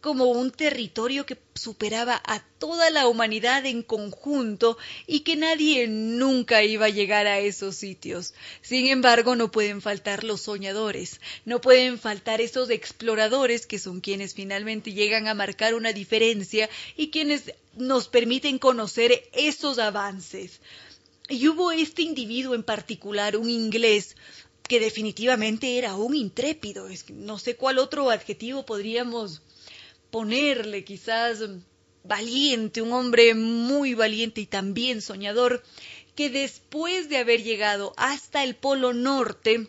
[0.05, 6.63] como un territorio que superaba a toda la humanidad en conjunto y que nadie nunca
[6.63, 8.35] iba a llegar a esos sitios.
[8.61, 14.35] Sin embargo, no pueden faltar los soñadores, no pueden faltar esos exploradores que son quienes
[14.35, 20.59] finalmente llegan a marcar una diferencia y quienes nos permiten conocer esos avances.
[21.29, 24.15] Y hubo este individuo en particular, un inglés,
[24.67, 26.87] que definitivamente era un intrépido.
[27.09, 29.41] No sé cuál otro adjetivo podríamos
[30.11, 31.39] ponerle, quizás
[32.03, 35.63] valiente, un hombre muy valiente y también soñador,
[36.15, 39.67] que después de haber llegado hasta el Polo Norte,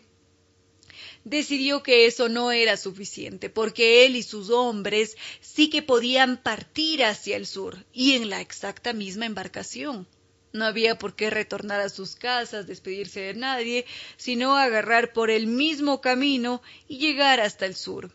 [1.23, 7.03] decidió que eso no era suficiente, porque él y sus hombres sí que podían partir
[7.03, 10.07] hacia el sur y en la exacta misma embarcación.
[10.53, 15.47] No había por qué retornar a sus casas, despedirse de nadie, sino agarrar por el
[15.47, 18.11] mismo camino y llegar hasta el sur.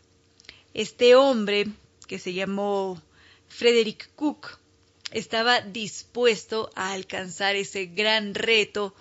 [0.73, 1.67] Este hombre,
[2.05, 3.01] que se llamó
[3.47, 4.59] Frederick Cook,
[5.11, 8.95] estaba dispuesto a alcanzar ese gran reto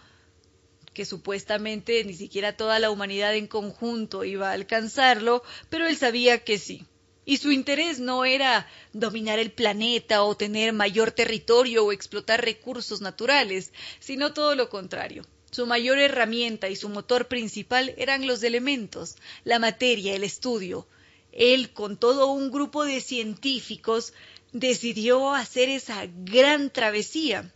[0.93, 6.45] que supuestamente ni siquiera toda la humanidad en conjunto iba a alcanzarlo, pero él sabía
[6.45, 6.85] que sí.
[7.25, 13.01] Y su interés no era dominar el planeta o tener mayor territorio o explotar recursos
[13.01, 15.25] naturales, sino todo lo contrario.
[15.51, 20.89] Su mayor herramienta y su motor principal eran los elementos, la materia, el estudio.
[21.33, 24.13] Él, con todo un grupo de científicos,
[24.53, 27.53] decidió hacer esa gran travesía.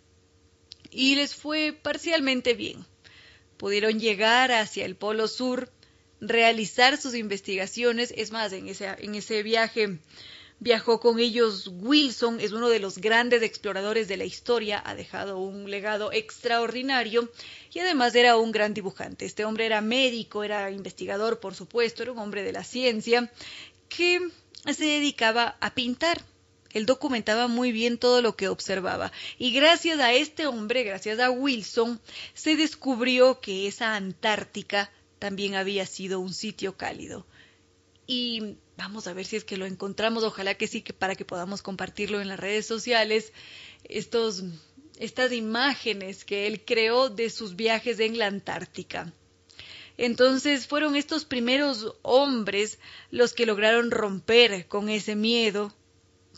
[0.90, 2.84] Y les fue parcialmente bien.
[3.56, 5.70] Pudieron llegar hacia el Polo Sur,
[6.20, 8.12] realizar sus investigaciones.
[8.16, 9.98] Es más, en ese, en ese viaje
[10.58, 15.38] viajó con ellos Wilson, es uno de los grandes exploradores de la historia, ha dejado
[15.38, 17.30] un legado extraordinario
[17.72, 19.26] y además era un gran dibujante.
[19.26, 23.30] Este hombre era médico, era investigador, por supuesto, era un hombre de la ciencia
[23.88, 24.20] que
[24.64, 26.22] se dedicaba a pintar.
[26.72, 29.12] Él documentaba muy bien todo lo que observaba.
[29.38, 32.00] Y gracias a este hombre, gracias a Wilson,
[32.34, 37.26] se descubrió que esa Antártica también había sido un sitio cálido.
[38.06, 41.24] Y vamos a ver si es que lo encontramos, ojalá que sí, que para que
[41.24, 43.32] podamos compartirlo en las redes sociales,
[43.84, 44.44] estos,
[44.98, 49.12] estas imágenes que él creó de sus viajes en la Antártica.
[49.98, 52.78] Entonces fueron estos primeros hombres
[53.10, 55.72] los que lograron romper con ese miedo,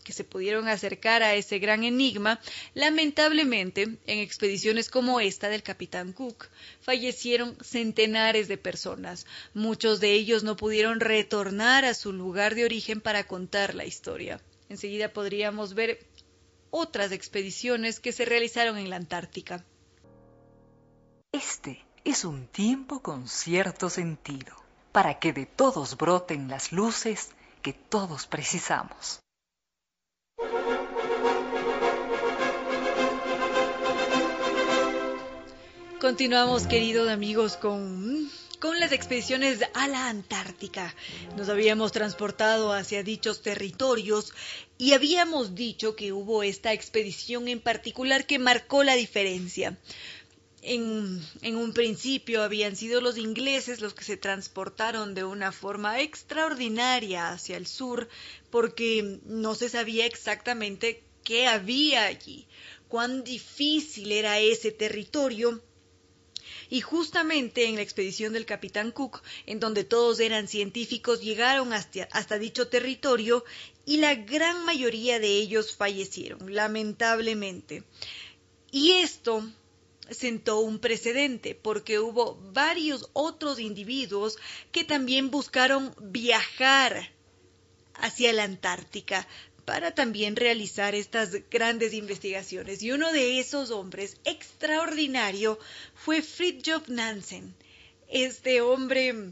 [0.09, 2.39] que se pudieron acercar a ese gran enigma,
[2.73, 6.47] lamentablemente, en expediciones como esta del capitán Cook,
[6.81, 9.27] fallecieron centenares de personas.
[9.53, 14.41] Muchos de ellos no pudieron retornar a su lugar de origen para contar la historia.
[14.67, 16.07] Enseguida podríamos ver
[16.71, 19.63] otras expediciones que se realizaron en la Antártica.
[21.31, 24.55] Este es un tiempo con cierto sentido,
[24.91, 27.29] para que de todos broten las luces
[27.61, 29.19] que todos precisamos.
[35.99, 40.95] Continuamos, queridos amigos, con, con las expediciones a la Antártica.
[41.35, 44.33] Nos habíamos transportado hacia dichos territorios
[44.77, 49.77] y habíamos dicho que hubo esta expedición en particular que marcó la diferencia.
[50.61, 51.21] En,
[51.55, 57.55] un principio habían sido los ingleses los que se transportaron de una forma extraordinaria hacia
[57.55, 58.09] el sur
[58.49, 62.45] porque no se sabía exactamente qué había allí,
[62.89, 65.61] cuán difícil era ese territorio
[66.69, 72.39] y justamente en la expedición del capitán Cook, en donde todos eran científicos, llegaron hasta
[72.39, 73.43] dicho territorio
[73.85, 77.83] y la gran mayoría de ellos fallecieron, lamentablemente.
[78.71, 79.43] Y esto
[80.11, 84.37] sentó un precedente porque hubo varios otros individuos
[84.71, 87.11] que también buscaron viajar
[87.93, 89.27] hacia la Antártica,
[89.69, 92.81] para también realizar estas grandes investigaciones.
[92.81, 95.59] Y uno de esos hombres extraordinario
[95.93, 97.53] fue Fridtjof Nansen,
[98.07, 99.31] este hombre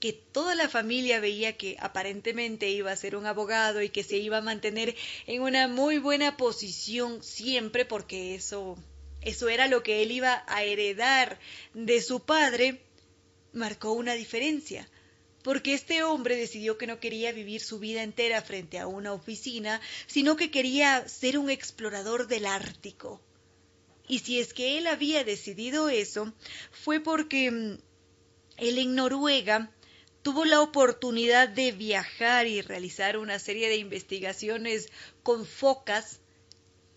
[0.00, 4.16] que toda la familia veía que aparentemente iba a ser un abogado y que se
[4.16, 4.96] iba a mantener
[5.26, 8.78] en una muy buena posición siempre porque eso
[9.22, 11.38] eso era lo que él iba a heredar
[11.74, 12.80] de su padre,
[13.52, 14.88] marcó una diferencia
[15.42, 19.80] porque este hombre decidió que no quería vivir su vida entera frente a una oficina,
[20.06, 23.20] sino que quería ser un explorador del Ártico.
[24.06, 26.32] Y si es que él había decidido eso,
[26.72, 27.78] fue porque mm,
[28.58, 29.70] él en Noruega
[30.22, 34.90] tuvo la oportunidad de viajar y realizar una serie de investigaciones
[35.22, 36.20] con focas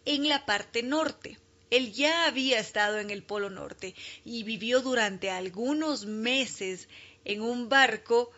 [0.05, 1.37] en la parte norte.
[1.73, 6.87] Él ya había estado en el Polo Norte y vivió durante algunos meses
[7.25, 8.31] en un barco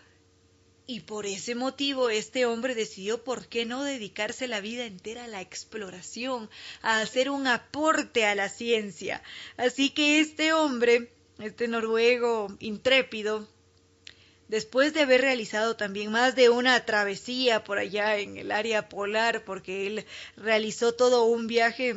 [0.88, 5.28] Y por ese motivo este hombre decidió por qué no dedicarse la vida entera a
[5.28, 6.50] la exploración,
[6.82, 9.22] a hacer un aporte a la ciencia.
[9.58, 13.50] Así que este hombre, este noruego intrépido,
[14.48, 19.44] después de haber realizado también más de una travesía por allá en el área polar,
[19.44, 20.06] porque él
[20.38, 21.96] realizó todo un viaje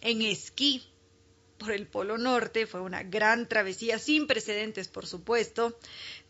[0.00, 0.82] en esquí
[1.60, 5.78] por el Polo Norte, fue una gran travesía sin precedentes, por supuesto,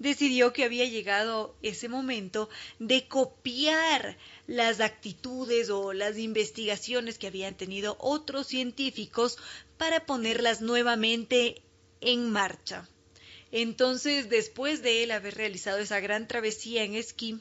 [0.01, 2.49] decidió que había llegado ese momento
[2.81, 4.19] de copiar
[4.49, 9.39] las actitudes o las investigaciones que habían tenido otros científicos
[9.79, 11.63] para ponerlas nuevamente
[12.01, 12.89] en marcha.
[13.53, 17.39] Entonces, después de él haber realizado esa gran travesía en esquí,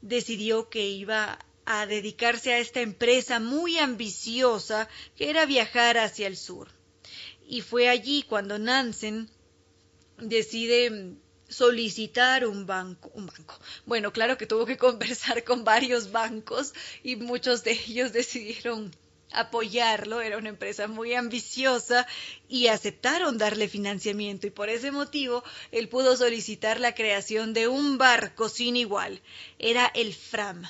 [0.00, 6.36] decidió que iba a dedicarse a esta empresa muy ambiciosa que era viajar hacia el
[6.36, 6.68] sur
[7.48, 9.30] y fue allí cuando Nansen
[10.18, 11.14] decide
[11.48, 13.58] solicitar un banco, un banco.
[13.84, 18.94] Bueno, claro que tuvo que conversar con varios bancos y muchos de ellos decidieron
[19.32, 22.06] apoyarlo, era una empresa muy ambiciosa
[22.48, 25.42] y aceptaron darle financiamiento y por ese motivo
[25.72, 29.20] él pudo solicitar la creación de un barco sin igual.
[29.58, 30.64] Era el Fram,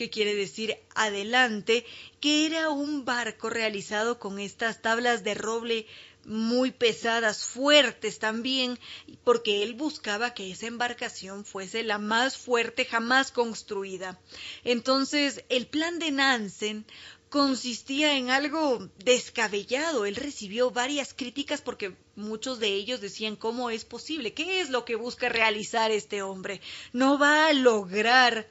[0.00, 1.84] que quiere decir adelante,
[2.20, 5.86] que era un barco realizado con estas tablas de roble
[6.24, 8.78] muy pesadas, fuertes también,
[9.24, 14.18] porque él buscaba que esa embarcación fuese la más fuerte jamás construida.
[14.64, 16.86] Entonces, el plan de Nansen
[17.28, 20.06] consistía en algo descabellado.
[20.06, 24.86] Él recibió varias críticas porque muchos de ellos decían cómo es posible, qué es lo
[24.86, 26.62] que busca realizar este hombre.
[26.94, 28.48] No va a lograr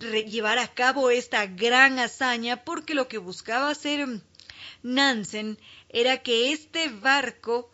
[0.00, 4.06] llevar a cabo esta gran hazaña porque lo que buscaba hacer
[4.82, 7.70] Nansen era que este barco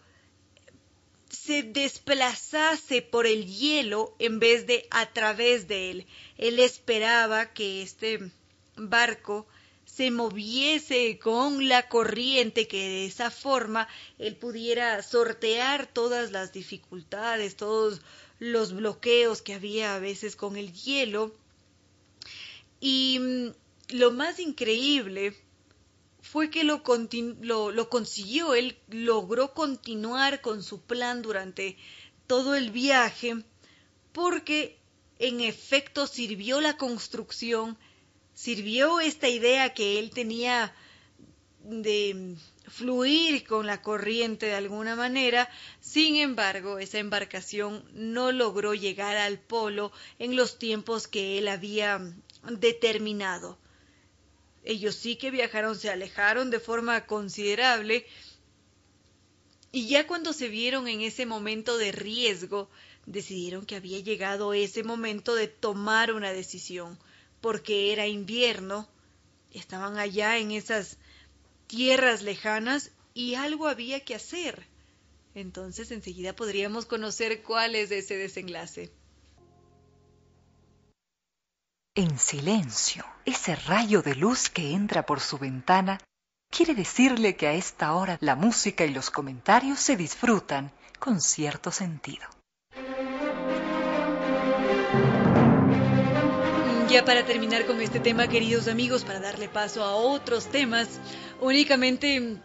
[1.29, 6.07] se desplazase por el hielo en vez de a través de él.
[6.39, 8.31] Él esperaba que este
[8.77, 9.47] barco
[9.85, 17.57] se moviese con la corriente, que de esa forma él pudiera sortear todas las dificultades,
[17.57, 18.03] todos
[18.39, 21.33] los bloqueos que había a veces con el hielo.
[22.89, 23.49] Y mm,
[23.97, 25.34] lo más increíble
[26.20, 26.82] fue que lo,
[27.72, 31.76] lo, consiguió, él logró continuar con su plan durante
[32.28, 33.43] todo el viaje,
[34.12, 34.78] porque
[35.18, 37.76] en efecto sirvió la construcción,
[38.34, 40.72] sirvió esta idea que él tenía
[41.64, 42.37] de
[42.68, 49.41] fluir con la corriente de alguna manera, sin embargo, esa embarcación no logró llegar al
[49.41, 52.01] polo en los tiempos que él había
[52.51, 53.59] determinado.
[54.65, 58.07] Ellos sí que viajaron, se alejaron de forma considerable
[59.77, 62.71] y ya cuando se vieron en ese momento de riesgo,
[63.05, 66.99] decidieron que había llegado ese momento de tomar una decisión,
[67.43, 68.89] porque era invierno,
[69.53, 70.97] estaban allá en esas
[71.67, 74.67] tierras lejanas y algo había que hacer.
[75.35, 78.91] Entonces enseguida podríamos conocer cuál es ese desenlace.
[81.99, 85.99] En silencio, ese rayo de luz que entra por su ventana
[86.51, 91.73] quiere decirle que a esta hora la música y los comentarios se disfrutan con cierto
[91.73, 92.27] sentido.
[96.91, 101.01] Ya para terminar con este tema, queridos amigos, para darle paso a otros temas,
[101.41, 102.37] únicamente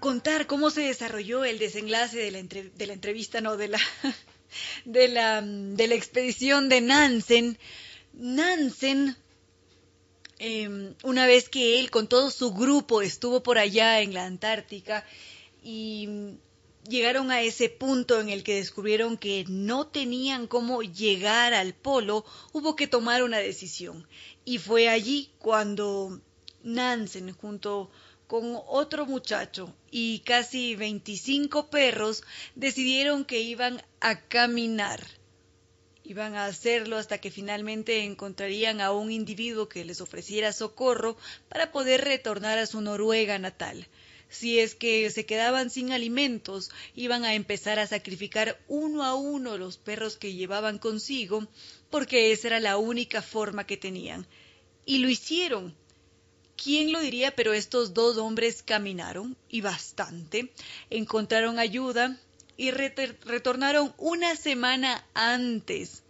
[0.00, 3.78] contar cómo se desarrolló el desenlace de la, de la entrevista, no, de la,
[4.84, 7.56] de la, de la expedición de Nansen
[8.16, 9.16] Nansen,
[10.38, 15.04] em, una vez que él con todo su grupo estuvo por allá en la Antártica
[15.64, 16.38] y
[16.88, 22.24] llegaron a ese punto en el que descubrieron que no tenían cómo llegar al polo,
[22.52, 24.06] hubo que tomar una decisión.
[24.44, 26.20] Y fue allí cuando
[26.62, 27.90] Nansen, junto
[28.28, 32.22] con otro muchacho y casi 25 perros,
[32.54, 35.04] decidieron que iban a caminar
[36.06, 41.16] Iban a hacerlo hasta que finalmente encontrarían a un individuo que les ofreciera socorro
[41.48, 43.88] para poder retornar a su Noruega natal.
[44.28, 49.56] Si es que se quedaban sin alimentos, iban a empezar a sacrificar uno a uno
[49.56, 51.46] los perros que llevaban consigo,
[51.88, 54.26] porque esa era la única forma que tenían.
[54.84, 55.74] Y lo hicieron.
[56.62, 57.34] ¿Quién lo diría?
[57.34, 60.52] Pero estos dos hombres caminaron, y bastante,
[60.90, 62.18] encontraron ayuda,
[62.56, 66.02] y retornaron una semana antes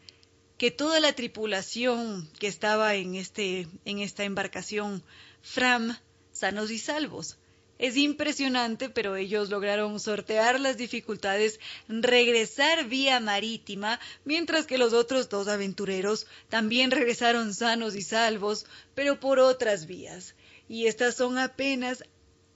[0.59, 5.03] que toda la tripulación que estaba en, este, en esta embarcación
[5.43, 5.99] Fram,
[6.33, 7.37] sanos y salvos.
[7.79, 15.29] Es impresionante, pero ellos lograron sortear las dificultades, regresar vía marítima, mientras que los otros
[15.29, 18.65] dos aventureros también regresaron sanos y salvos,
[18.95, 20.35] pero por otras vías.
[20.69, 22.05] Y estas son apenas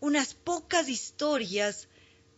[0.00, 1.88] unas pocas historias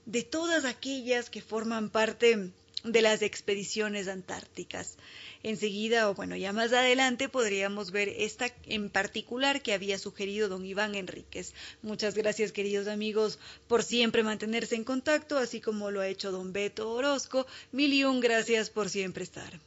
[0.07, 2.51] de todas aquellas que forman parte
[2.85, 4.97] de las expediciones antárticas.
[5.43, 10.67] Enseguida, o bueno, ya más adelante podríamos ver esta en particular que había sugerido don
[10.67, 11.55] Iván Enríquez.
[11.83, 16.53] Muchas gracias, queridos amigos, por siempre mantenerse en contacto, así como lo ha hecho don
[16.53, 17.47] Beto Orozco.
[17.73, 19.61] Mil y un gracias por siempre estar.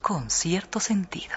[0.00, 1.34] Con cierto sentido.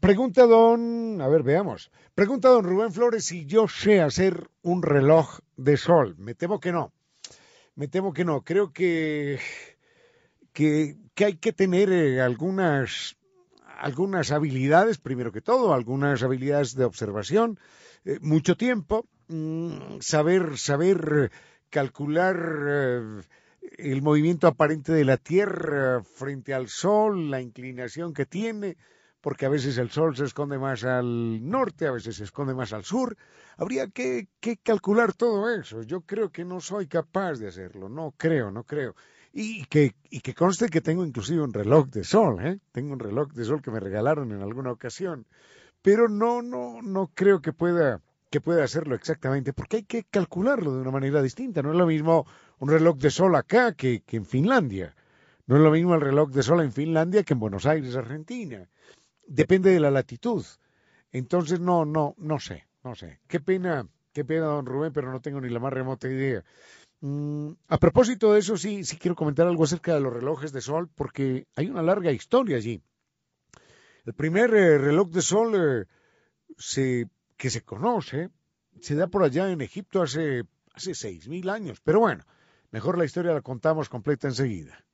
[0.00, 1.90] Pregunta don, a ver, veamos.
[2.14, 6.16] Pregunta don Rubén Flores si yo sé hacer un reloj de sol.
[6.16, 6.90] Me temo que no.
[7.74, 8.40] Me temo que no.
[8.40, 9.38] Creo que,
[10.54, 13.18] que, hay que tener eh, algunas,
[13.78, 17.60] algunas habilidades, primero que todo, algunas habilidades de observación,
[18.06, 21.30] eh, mucho tiempo, mm, saber, saber
[21.68, 22.36] calcular
[22.66, 23.20] eh,
[23.76, 28.78] el movimiento aparente de la Tierra frente al Sol, la inclinación que tiene,
[29.20, 32.72] porque a veces el Sol se esconde más al norte, a veces se esconde más
[32.72, 33.16] al sur.
[33.56, 34.28] Habría que,
[34.62, 35.82] calcular todo eso.
[35.82, 38.94] Yo creo que no soy capaz de hacerlo, no creo, no creo.
[39.32, 42.58] Y que, y que conste que tengo inclusive un reloj de sol, ¿eh?
[42.72, 45.26] Tengo un reloj de sol que me regalaron en alguna ocasión.
[45.82, 48.00] Pero no, no, no creo que pueda,
[48.30, 51.62] que pueda hacerlo exactamente, porque hay que calcularlo de una manera distinta.
[51.62, 52.26] No es lo mismo
[52.58, 54.96] un reloj de sol acá que, que en Finlandia.
[55.46, 58.68] No es lo mismo el reloj de sol en Finlandia que en Buenos Aires, Argentina
[59.30, 60.44] depende de la latitud.
[61.12, 63.20] Entonces, no, no, no sé, no sé.
[63.28, 66.44] Qué pena, qué pena, don Rubén, pero no tengo ni la más remota idea.
[67.00, 70.60] Mm, a propósito de eso, sí, sí quiero comentar algo acerca de los relojes de
[70.60, 72.82] sol, porque hay una larga historia allí.
[74.04, 75.86] El primer eh, reloj de sol eh,
[76.58, 78.30] se, que se conoce
[78.80, 81.80] se da por allá en Egipto hace, hace seis mil años.
[81.80, 82.24] Pero bueno,
[82.70, 84.84] mejor la historia la contamos completa enseguida.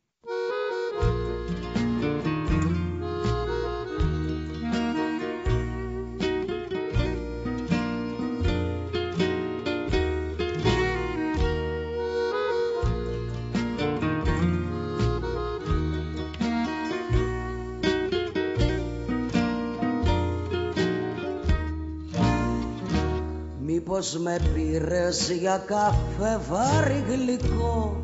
[23.80, 28.02] Πως με πήρες για καφέ βάρη γλυκό;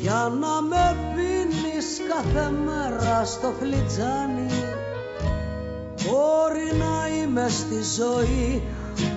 [0.00, 4.50] Για να με πίνεις κάθε μέρα στο φλιτζάνι.
[6.04, 8.62] Μπορεί να είμαι στη ζωή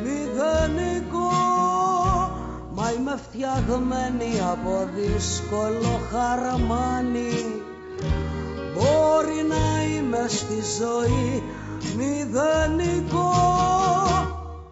[0.03, 1.35] μηδενικό
[2.75, 7.61] μα είμαι φτιαγμένη από δύσκολο χαρμάνι.
[8.73, 11.43] Μπορεί να είμαι στη ζωή
[11.97, 13.33] μηδενικό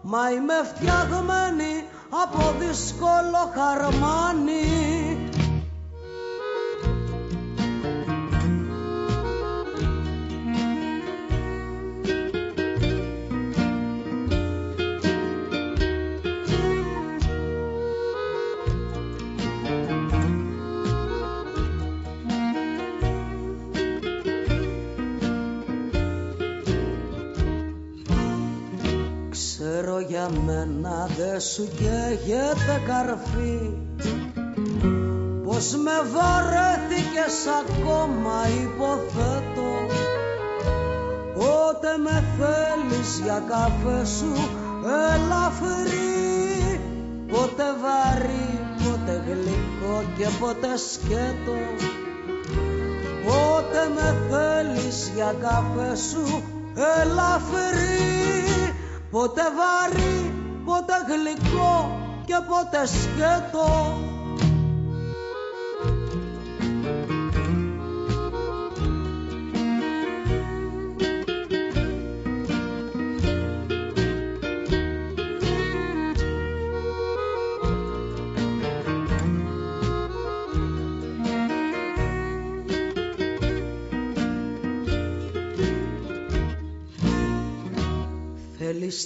[0.06, 1.88] Μα είμαι φτιαγμένη
[2.22, 5.03] από δύσκολο χαρμάνι
[31.52, 33.60] σου καίγεται καρφί.
[35.44, 39.72] Πως με βαρέθηκες ακόμα υποθέτω.
[41.34, 44.32] Πότε με θέλεις για καφέ σου
[45.12, 46.80] ελαφρύ.
[47.30, 51.58] Πότε βαρύ, πότε γλυκό και πότε σκέτο.
[53.24, 56.42] Πότε με θέλεις για καφέ σου
[57.00, 58.04] ελαφρύ.
[59.10, 60.33] Πότε βαρύ,
[60.64, 63.98] πότε γλυκό και πότε σκέτο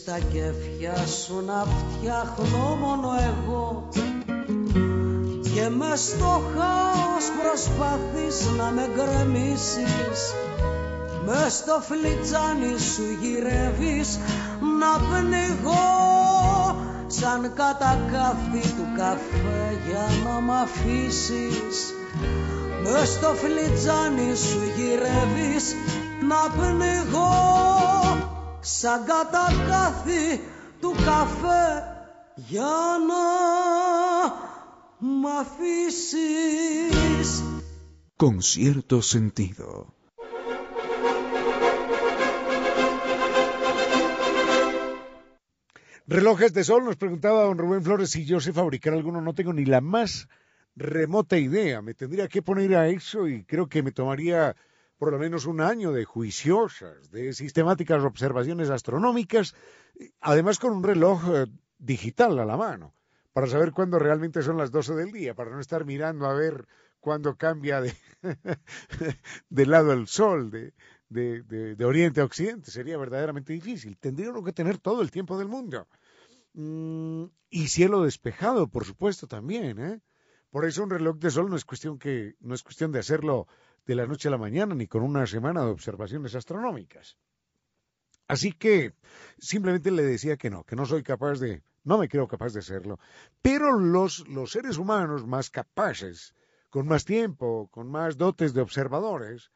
[0.08, 3.88] Θέλεις τα κέφια σου να φτιάχνω μόνο εγώ.
[5.42, 10.20] Και μες στο χάος προσπαθείς να με γκρεμίσεις.
[11.26, 14.18] Μες στο φλιτζάνι σου γυρεύεις
[14.80, 15.86] να πνιγώ.
[17.06, 21.94] Σαν κατακάθι του καφέ για να μ' αφήσεις.
[22.82, 25.74] μες στο φλιτζάνι σου γυρεύεις
[26.28, 28.27] να πνιγώ
[28.67, 30.41] σαν κατακάθι
[30.79, 31.83] του καφέ
[32.35, 32.75] για
[33.07, 33.23] να
[34.97, 36.23] μ' αφήσεις
[38.23, 39.67] Con cierto sentido.
[46.05, 49.19] Relojes de sol, nos preguntaba don Rubén Flores si yo sé fabricar alguno.
[49.19, 50.29] No tengo ni la más
[50.75, 51.81] remota idea.
[51.81, 54.55] Me tendría que poner a eso y creo que me tomaría
[54.98, 59.54] por lo menos un año de juiciosas, de sistemáticas observaciones astronómicas,
[60.20, 61.46] además con un reloj eh,
[61.78, 62.94] digital a la mano,
[63.32, 66.66] para saber cuándo realmente son las 12 del día, para no estar mirando a ver
[66.98, 67.94] cuándo cambia de,
[69.48, 70.74] de lado el sol, de,
[71.08, 72.72] de, de, de, oriente a occidente.
[72.72, 73.96] Sería verdaderamente difícil.
[73.98, 75.86] Tendría uno que tener todo el tiempo del mundo.
[76.54, 79.78] Mm, y cielo despejado, por supuesto, también.
[79.78, 80.00] ¿eh?
[80.50, 83.46] Por eso un reloj de sol no es cuestión que no es cuestión de hacerlo
[83.88, 87.16] de la noche a la mañana ni con una semana de observaciones astronómicas.
[88.28, 88.92] Así que
[89.38, 92.58] simplemente le decía que no, que no soy capaz de, no me creo capaz de
[92.58, 93.00] hacerlo.
[93.40, 96.34] Pero los, los seres humanos más capaces,
[96.68, 99.50] con más tiempo, con más dotes de observadores,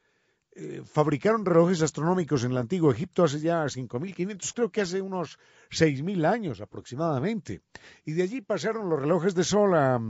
[0.52, 5.38] eh, fabricaron relojes astronómicos en el antiguo Egipto hace ya 5.500, creo que hace unos
[5.70, 7.60] 6.000 años aproximadamente.
[8.06, 10.00] Y de allí pasaron los relojes de sol a,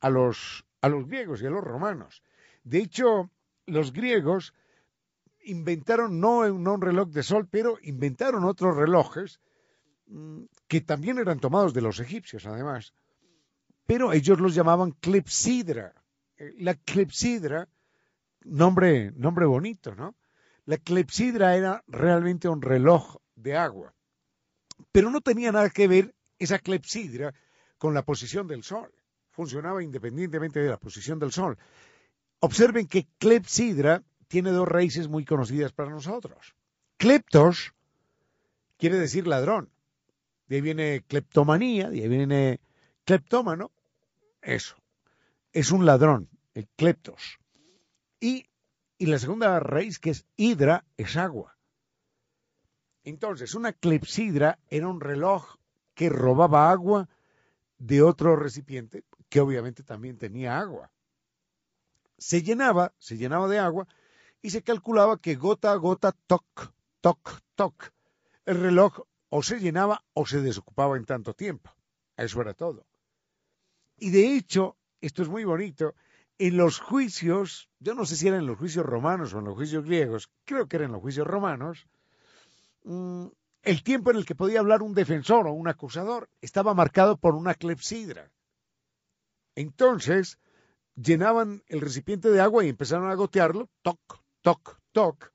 [0.00, 2.24] a, los, a los griegos y a los romanos.
[2.64, 3.30] De hecho,
[3.68, 4.54] los griegos
[5.44, 9.40] inventaron no, un reloj de sol, pero inventaron otros relojes
[10.06, 12.94] mmm, que también eran tomados de los egipcios, además.
[13.86, 15.94] Pero ellos los llamaban clepsidra.
[16.58, 17.68] La clepsidra,
[18.44, 20.14] nombre, nombre bonito, ¿no?
[20.66, 23.94] La clepsidra era realmente un reloj de agua.
[24.92, 27.34] Pero no tenía nada que ver esa clepsidra
[27.78, 28.92] con la posición del sol.
[29.30, 31.56] Funcionaba independientemente de la posición del sol.
[32.40, 36.54] Observen que clepsidra tiene dos raíces muy conocidas para nosotros.
[36.96, 37.74] Kleptos
[38.76, 39.70] quiere decir ladrón.
[40.46, 42.60] De ahí viene cleptomanía, de ahí viene
[43.04, 43.72] cleptómano.
[44.40, 44.76] Eso.
[45.52, 47.38] Es un ladrón, el kleptos.
[48.20, 48.46] Y,
[48.98, 51.56] y la segunda raíz, que es hidra, es agua.
[53.02, 55.56] Entonces, una clepsidra era un reloj
[55.94, 57.08] que robaba agua
[57.78, 60.90] de otro recipiente, que obviamente también tenía agua
[62.18, 63.86] se llenaba, se llenaba de agua
[64.42, 67.92] y se calculaba que gota a gota, toc, toc, toc,
[68.44, 69.00] el reloj
[69.30, 71.70] o se llenaba o se desocupaba en tanto tiempo.
[72.16, 72.86] Eso era todo.
[73.96, 75.94] Y de hecho, esto es muy bonito,
[76.38, 79.84] en los juicios, yo no sé si eran los juicios romanos o en los juicios
[79.84, 81.86] griegos, creo que eran los juicios romanos,
[82.84, 83.26] mmm,
[83.62, 87.34] el tiempo en el que podía hablar un defensor o un acusador estaba marcado por
[87.34, 88.30] una clepsidra.
[89.56, 90.38] Entonces,
[91.00, 95.32] llenaban el recipiente de agua y empezaron a gotearlo, toc, toc, toc,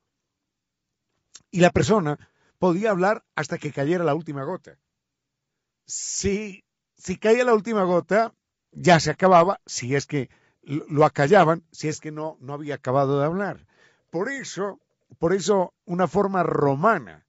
[1.51, 2.17] y la persona
[2.59, 4.77] podía hablar hasta que cayera la última gota.
[5.85, 6.63] Si,
[6.97, 8.33] si caía la última gota,
[8.71, 10.29] ya se acababa, si es que
[10.63, 13.67] lo acallaban, si es que no, no había acabado de hablar.
[14.09, 14.79] Por eso,
[15.19, 17.25] por eso una forma romana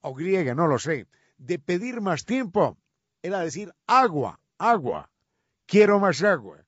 [0.00, 1.06] o griega, no lo sé,
[1.38, 2.76] de pedir más tiempo
[3.22, 5.10] era decir agua, agua,
[5.66, 6.63] quiero más agua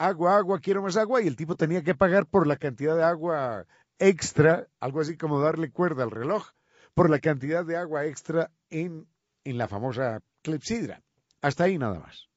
[0.00, 3.04] agua, agua, quiero más agua, y el tipo tenía que pagar por la cantidad de
[3.04, 3.66] agua
[3.98, 6.48] extra, algo así como darle cuerda al reloj,
[6.94, 9.06] por la cantidad de agua extra en,
[9.44, 11.02] en la famosa clepsidra.
[11.42, 12.28] Hasta ahí nada más.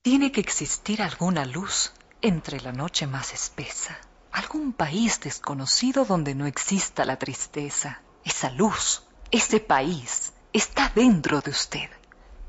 [0.00, 1.92] Tiene que existir alguna luz
[2.22, 3.98] entre la noche más espesa,
[4.32, 8.00] algún país desconocido donde no exista la tristeza.
[8.24, 11.90] Esa luz, ese país, está dentro de usted.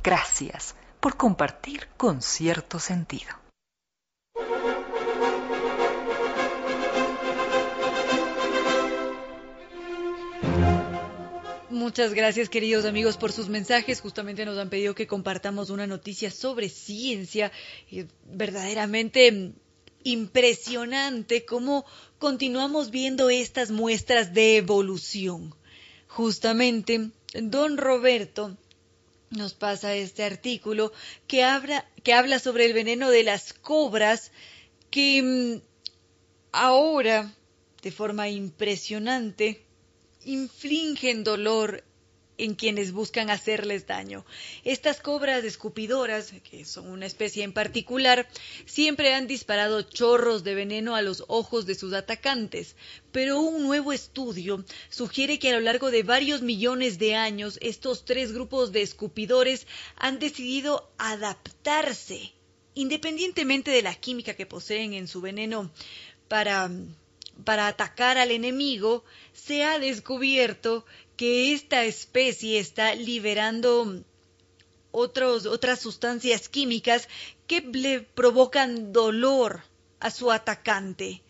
[0.01, 3.44] Gracias por compartir con cierto sentido.
[11.85, 14.01] Muchas gracias queridos amigos por sus mensajes.
[14.01, 17.51] Justamente nos han pedido que compartamos una noticia sobre ciencia.
[17.91, 19.53] Es verdaderamente
[20.03, 21.85] impresionante cómo
[22.17, 25.53] continuamos viendo estas muestras de evolución.
[26.07, 28.57] Justamente, don Roberto
[29.29, 30.91] nos pasa este artículo
[31.27, 34.31] que habla, que habla sobre el veneno de las cobras
[34.89, 35.61] que mm,
[36.51, 37.31] ahora,
[37.83, 39.64] de forma impresionante,
[40.25, 41.83] infligen dolor
[42.37, 44.25] en quienes buscan hacerles daño.
[44.63, 48.27] Estas cobras escupidoras, que son una especie en particular,
[48.65, 52.75] siempre han disparado chorros de veneno a los ojos de sus atacantes,
[53.11, 58.05] pero un nuevo estudio sugiere que a lo largo de varios millones de años estos
[58.05, 62.33] tres grupos de escupidores han decidido adaptarse,
[62.73, 65.71] independientemente de la química que poseen en su veneno,
[66.27, 66.69] para
[67.43, 70.85] para atacar al enemigo, se ha descubierto
[71.17, 74.03] que esta especie está liberando
[74.91, 77.09] otros, otras sustancias químicas
[77.47, 79.63] que le provocan dolor
[79.99, 81.21] a su atacante.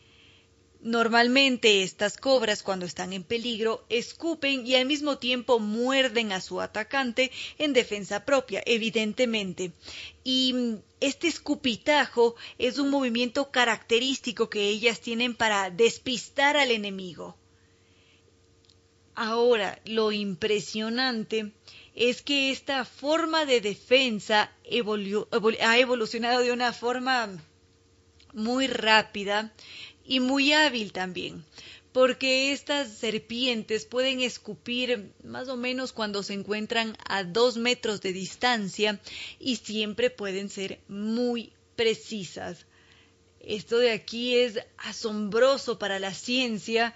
[0.86, 6.62] Normalmente estas cobras cuando están en peligro escupen y al mismo tiempo muerden a su
[6.62, 9.72] atacante en defensa propia, evidentemente.
[10.24, 10.54] Y
[11.00, 17.36] este escupitajo es un movimiento característico que ellas tienen para despistar al enemigo.
[19.16, 21.52] Ahora, lo impresionante
[21.96, 27.40] es que esta forma de defensa ha evolucionado de una forma
[28.36, 29.52] muy rápida
[30.06, 31.44] y muy hábil también,
[31.92, 38.14] porque estas serpientes pueden escupir más o menos cuando se encuentran a dos metros de
[38.14, 39.00] distancia
[39.40, 42.66] y siempre pueden ser muy precisas.
[43.40, 46.96] Esto de aquí es asombroso para la ciencia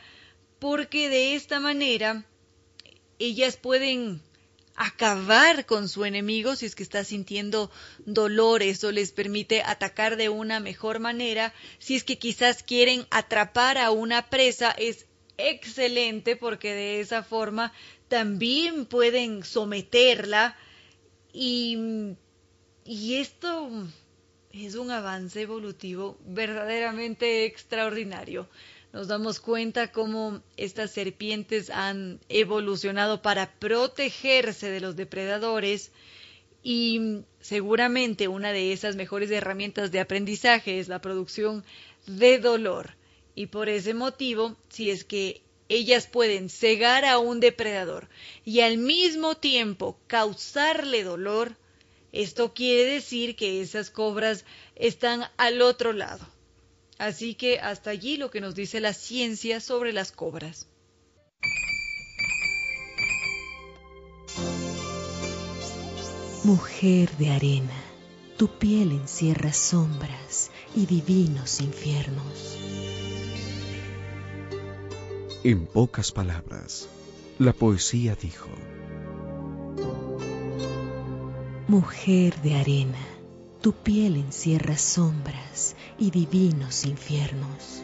[0.59, 2.25] porque de esta manera
[3.19, 4.21] ellas pueden
[4.79, 7.69] acabar con su enemigo si es que está sintiendo
[8.05, 8.63] dolor.
[8.63, 11.53] Eso les permite atacar de una mejor manera.
[11.79, 15.05] Si es que quizás quieren atrapar a una presa, es
[15.37, 17.73] excelente porque de esa forma
[18.07, 20.55] también pueden someterla
[21.33, 22.15] y,
[22.85, 23.69] y esto
[24.53, 28.47] es un avance evolutivo verdaderamente extraordinario
[28.91, 35.91] nos damos cuenta cómo estas serpientes han evolucionado para protegerse de los depredadores
[36.63, 41.63] y seguramente una de esas mejores herramientas de aprendizaje es la producción
[42.07, 42.95] de dolor.
[43.35, 48.09] Y por ese motivo, si es que ellas pueden cegar a un depredador
[48.43, 51.55] y al mismo tiempo causarle dolor,
[52.11, 56.27] esto quiere decir que esas cobras están al otro lado
[56.99, 60.67] Así que hasta allí lo que nos dice la ciencia sobre las cobras.
[66.43, 67.81] Mujer de arena,
[68.37, 72.57] tu piel encierra sombras y divinos infiernos.
[75.45, 76.89] En pocas palabras,
[77.37, 78.49] la poesía dijo,
[81.69, 83.18] Mujer de arena,
[83.61, 87.83] tu piel encierra sombras y divinos infiernos.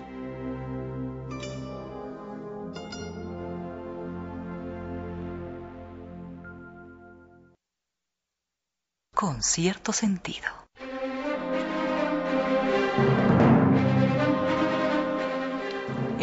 [9.13, 10.64] Con cierto sentido.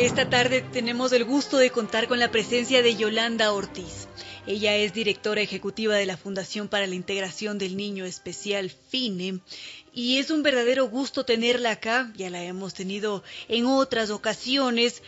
[0.03, 4.09] Esta tarde tenemos el gusto de contar con la presencia de Yolanda Ortiz.
[4.48, 9.38] Ella es directora ejecutiva de la Fundación para la Integración del Niño Especial FINE
[9.94, 15.05] y es un verdadero gusto tenerla acá, ya la hemos tenido en otras ocasiones,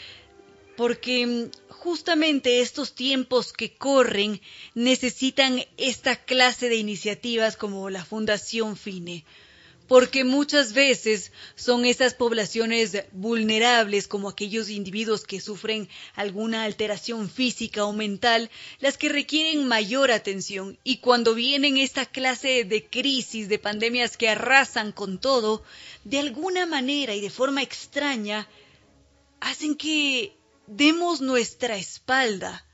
[0.77, 4.41] porque mm, justamente estos tiempos que corren
[4.77, 9.25] necesitan esta clase de iniciativas como la Fundación FINE
[9.87, 17.85] porque muchas veces son esas poblaciones vulnerables como aquellos individuos que sufren alguna alteración física
[17.85, 20.79] o mental las que requieren mayor atención.
[20.85, 25.63] Y cuando vienen esta clase de crisis, de pandemias que arrasan con todo,
[26.05, 28.49] de alguna manera y de forma extraña,
[29.41, 32.67] hacen que demos nuestra espalda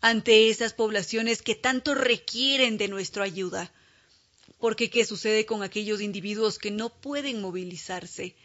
[0.00, 3.70] ante esas poblaciones que tanto requieren de nuestra ayuda
[4.60, 8.36] porque ¿qué sucede con aquellos individuos que no pueden movilizarse,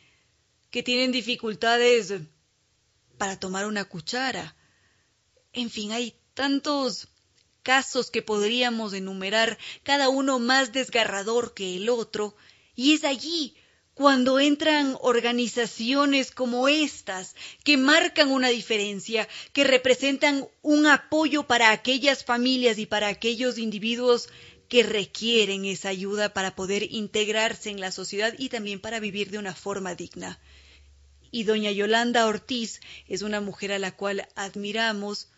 [0.71, 2.13] que tienen dificultades
[3.17, 4.55] para tomar una cuchara?
[5.51, 7.09] En fin, hay tantos
[7.63, 12.35] casos que podríamos enumerar, cada uno más desgarrador que el otro,
[12.75, 13.55] y es allí
[13.93, 22.23] cuando entran organizaciones como estas, que marcan una diferencia, que representan un apoyo para aquellas
[22.23, 24.29] familias y para aquellos individuos
[24.69, 29.37] que requieren esa ayuda para poder integrarse en la sociedad y también para vivir de
[29.37, 30.39] una forma digna.
[31.31, 35.31] Y doña Yolanda Ortiz es una mujer a la cual admiramos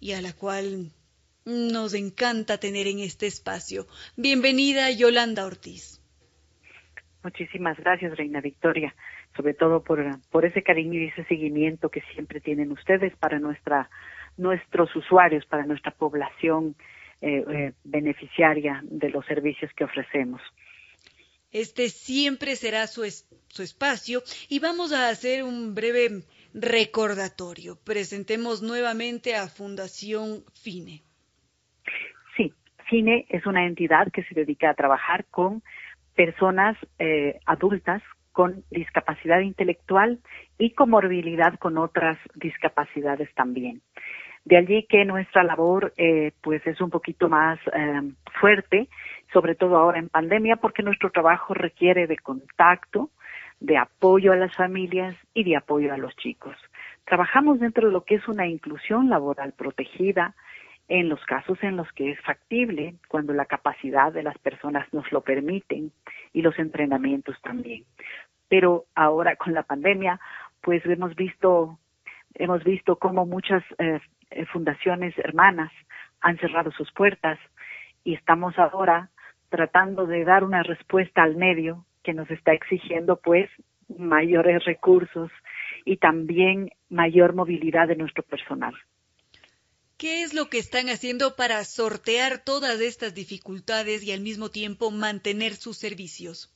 [0.00, 0.90] y a la cual
[1.44, 3.86] nos encanta tener en este espacio.
[4.16, 6.00] Bienvenida, Yolanda Ortiz.
[7.22, 8.94] Muchísimas gracias, Reina Victoria,
[9.36, 13.90] sobre todo por, por ese cariño y ese seguimiento que siempre tienen ustedes para nuestra,
[14.36, 16.74] nuestros usuarios, para nuestra población
[17.22, 20.42] eh, eh, beneficiaria de los servicios que ofrecemos.
[21.52, 23.02] Este siempre será su,
[23.48, 27.78] su espacio y vamos a hacer un breve recordatorio.
[27.84, 31.02] Presentemos nuevamente a Fundación FINE.
[32.36, 32.52] Sí,
[32.88, 35.62] FINE es una entidad que se dedica a trabajar con
[36.16, 38.02] personas eh, adultas
[38.32, 40.18] con discapacidad intelectual
[40.58, 43.82] y comorbilidad con otras discapacidades también.
[44.44, 48.02] De allí que nuestra labor eh, pues es un poquito más eh,
[48.40, 48.88] fuerte,
[49.32, 53.10] sobre todo ahora en pandemia, porque nuestro trabajo requiere de contacto,
[53.60, 56.56] de apoyo a las familias y de apoyo a los chicos.
[57.04, 60.34] Trabajamos dentro de lo que es una inclusión laboral protegida,
[60.88, 65.10] en los casos en los que es factible, cuando la capacidad de las personas nos
[65.12, 65.92] lo permiten
[66.32, 67.84] y los entrenamientos también.
[68.48, 70.20] Pero ahora con la pandemia,
[70.60, 71.78] pues hemos visto
[72.34, 74.00] hemos visto cómo muchas eh,
[74.34, 75.72] eh, fundaciones hermanas
[76.20, 77.38] han cerrado sus puertas
[78.04, 79.10] y estamos ahora
[79.48, 83.48] tratando de dar una respuesta al medio que nos está exigiendo pues
[83.88, 85.30] mayores recursos
[85.84, 88.74] y también mayor movilidad de nuestro personal.
[89.98, 94.90] ¿Qué es lo que están haciendo para sortear todas estas dificultades y al mismo tiempo
[94.90, 96.52] mantener sus servicios?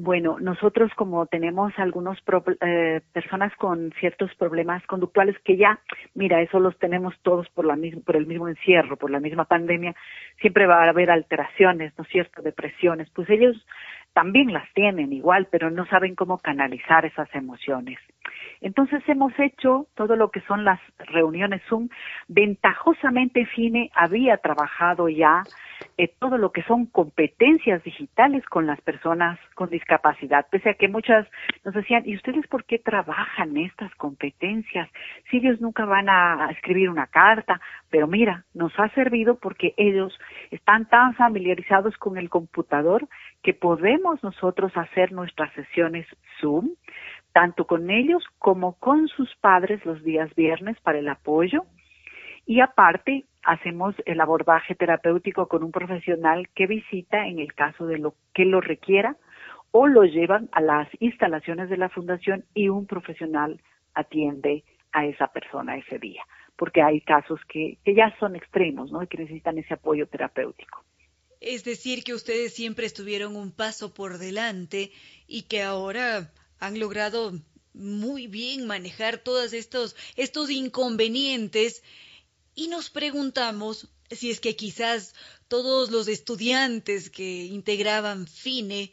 [0.00, 2.16] Bueno, nosotros como tenemos algunas
[2.60, 5.80] eh, personas con ciertos problemas conductuales que ya,
[6.14, 7.76] mira, eso los tenemos todos por, la
[8.06, 9.96] por el mismo encierro, por la misma pandemia,
[10.40, 13.56] siempre va a haber alteraciones, ¿no es cierto?, depresiones, pues ellos
[14.12, 17.98] también las tienen igual, pero no saben cómo canalizar esas emociones.
[18.60, 21.88] Entonces hemos hecho todo lo que son las reuniones Zoom.
[22.28, 25.42] Ventajosamente FINE había trabajado ya
[25.98, 30.86] eh, todo lo que son competencias digitales con las personas con discapacidad, pese a que
[30.86, 31.26] muchas
[31.64, 34.88] nos decían, ¿y ustedes por qué trabajan estas competencias?
[35.28, 40.16] Si ellos nunca van a escribir una carta, pero mira, nos ha servido porque ellos
[40.52, 43.08] están tan familiarizados con el computador
[43.42, 46.06] que podemos nosotros hacer nuestras sesiones
[46.40, 46.70] Zoom,
[47.32, 51.64] tanto con ellos como con sus padres los días viernes para el apoyo.
[52.48, 57.98] Y aparte, hacemos el abordaje terapéutico con un profesional que visita en el caso de
[57.98, 59.18] lo que lo requiera
[59.70, 63.60] o lo llevan a las instalaciones de la fundación y un profesional
[63.92, 66.22] atiende a esa persona ese día,
[66.56, 69.02] porque hay casos que, que ya son extremos, ¿no?
[69.02, 70.82] Y que necesitan ese apoyo terapéutico.
[71.42, 74.90] Es decir, que ustedes siempre estuvieron un paso por delante
[75.26, 77.32] y que ahora han logrado
[77.74, 81.82] muy bien manejar todos estos, estos inconvenientes
[82.58, 85.14] y nos preguntamos si es que quizás
[85.46, 88.90] todos los estudiantes que integraban FINE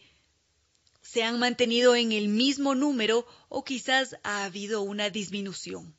[1.02, 5.96] se han mantenido en el mismo número o quizás ha habido una disminución.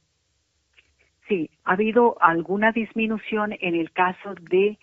[1.27, 4.79] Sí, ha habido alguna disminución en el caso de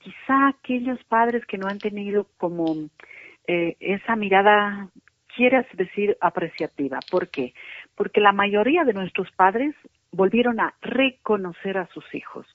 [0.00, 2.88] quizá aquellos padres que no han tenido como
[3.46, 4.88] eh, esa mirada
[5.36, 6.98] quieras decir apreciativa.
[7.08, 7.54] ¿Por qué?
[7.94, 9.76] Porque la mayoría de nuestros padres
[10.12, 12.46] volvieron a reconocer a sus hijos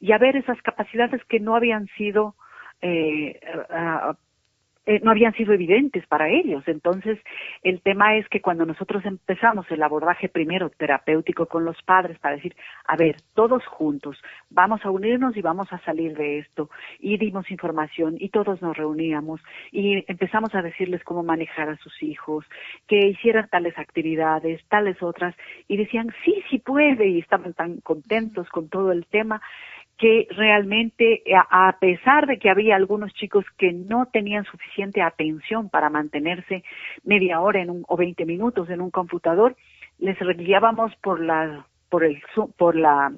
[0.00, 2.34] y a ver esas capacidades que no habían sido
[2.82, 3.40] eh,
[4.86, 6.62] eh, no habían sido evidentes para ellos.
[6.66, 7.18] Entonces,
[7.62, 12.36] el tema es que cuando nosotros empezamos el abordaje primero terapéutico con los padres para
[12.36, 12.54] decir,
[12.86, 16.68] a ver, todos juntos, vamos a unirnos y vamos a salir de esto,
[17.00, 19.40] y dimos información y todos nos reuníamos
[19.72, 22.44] y empezamos a decirles cómo manejar a sus hijos,
[22.86, 25.34] que hicieran tales actividades, tales otras,
[25.68, 29.40] y decían, sí, sí puede, y estaban tan contentos con todo el tema
[29.96, 35.88] que realmente, a pesar de que había algunos chicos que no tenían suficiente atención para
[35.88, 36.64] mantenerse
[37.04, 39.56] media hora en un, o 20 minutos en un computador,
[39.98, 42.20] les guiábamos por la por el
[42.56, 43.12] por la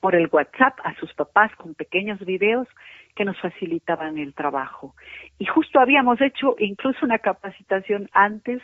[0.00, 2.68] por el WhatsApp a sus papás con pequeños videos
[3.16, 4.94] que nos facilitaban el trabajo.
[5.38, 8.62] Y justo habíamos hecho incluso una capacitación antes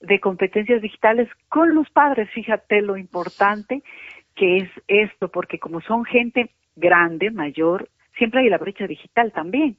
[0.00, 3.82] de competencias digitales con los padres, fíjate lo importante
[4.34, 9.76] que es esto, porque como son gente grande, mayor, siempre hay la brecha digital también.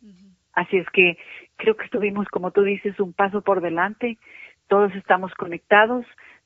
[0.54, 1.18] Así es que
[1.56, 4.18] creo que estuvimos, como tú dices, un paso por delante.
[4.68, 6.06] Todos estamos conectados.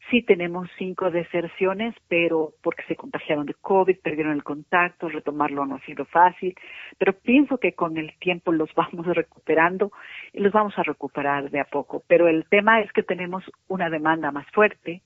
[0.10, 5.76] Sí tenemos cinco deserciones, pero porque se contagiaron de COVID, perdieron el contacto, retomarlo no
[5.76, 6.56] ha sido fácil.
[6.98, 9.92] Pero pienso que con el tiempo los vamos recuperando
[10.32, 12.04] y los vamos a recuperar de a poco.
[12.08, 15.02] Pero el tema es que tenemos una demanda más fuerte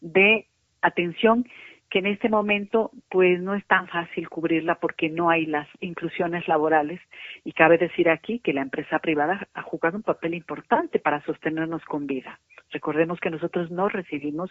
[0.00, 0.46] de
[0.80, 1.46] atención
[1.90, 6.48] que en este momento pues no es tan fácil cubrirla porque no hay las inclusiones
[6.48, 7.00] laborales
[7.44, 11.84] y cabe decir aquí que la empresa privada ha jugado un papel importante para sostenernos
[11.84, 12.40] con vida.
[12.70, 14.50] Recordemos que nosotros no recibimos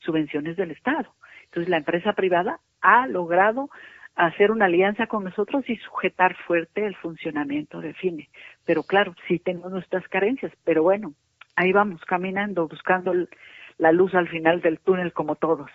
[0.00, 1.14] subvenciones del Estado.
[1.44, 3.70] Entonces la empresa privada ha logrado
[4.14, 8.28] hacer una alianza con nosotros y sujetar fuerte el funcionamiento de FINE.
[8.64, 11.14] Pero claro, sí tenemos nuestras carencias, pero bueno,
[11.56, 13.14] ahí vamos caminando, buscando
[13.78, 15.70] la luz al final del túnel como todos.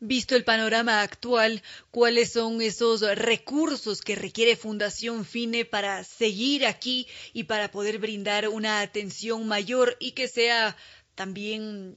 [0.00, 7.06] Visto el panorama actual, cuáles son esos recursos que requiere Fundación FINE para seguir aquí
[7.32, 10.74] y para poder brindar una atención mayor y que sea
[11.14, 11.96] también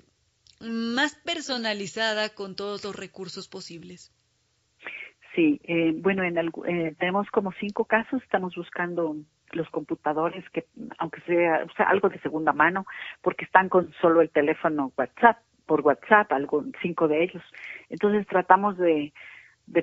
[0.59, 4.11] más personalizada con todos los recursos posibles.
[5.35, 9.15] Sí, eh, bueno, en eh, tenemos como cinco casos, estamos buscando
[9.51, 10.65] los computadores que,
[10.99, 12.85] aunque sea, sea, algo de segunda mano,
[13.21, 15.37] porque están con solo el teléfono WhatsApp,
[15.73, 17.41] por WhatsApp, algo, cinco de ellos.
[17.89, 19.11] Entonces tratamos de,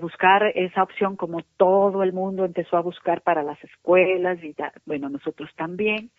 [0.01, 4.55] buscar esa opción como todo el mundo empezó a buscar para las escuelas y
[4.87, 6.13] bueno, nosotros también.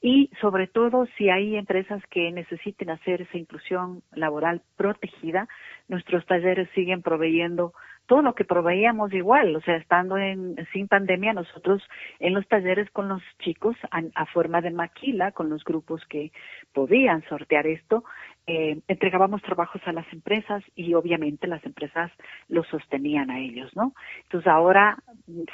[0.00, 5.46] Y sobre todo si hay empresas que necesiten hacer esa inclusión laboral protegida,
[5.86, 7.72] nuestros talleres siguen proveyendo
[8.06, 11.82] todo lo que proveíamos igual, o sea, estando en, sin pandemia, nosotros
[12.20, 16.32] en los talleres con los chicos a, forma de maquila, con los grupos que
[16.72, 18.04] podían sortear esto,
[18.46, 22.10] eh, entregábamos trabajos a las empresas y obviamente las empresas
[22.48, 23.94] los sostenían a ellos, ¿no?
[24.24, 24.98] Entonces ahora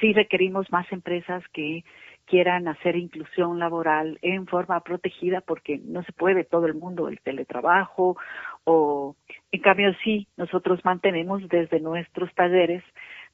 [0.01, 1.85] sí requerimos más empresas que
[2.31, 7.21] quieran hacer inclusión laboral en forma protegida porque no se puede todo el mundo el
[7.21, 8.17] teletrabajo
[8.65, 9.17] o
[9.53, 12.85] en cambio sí nosotros mantenemos desde nuestros talleres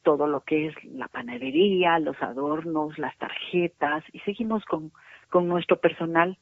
[0.02, 4.92] todo lo que es la panadería, los adornos, las tarjetas y seguimos con,
[5.30, 6.38] con nuestro personal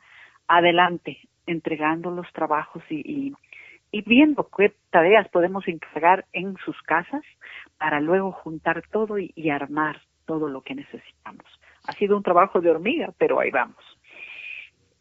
[0.49, 3.33] adelante entregando los trabajos y,
[3.91, 7.23] y, viendo qué tareas podemos encargar en sus casas
[7.79, 11.47] para luego juntar todo y, y armar todo lo que necesitamos.
[11.87, 13.94] Ha sido un trabajo de hormiga, pero ahí vamos.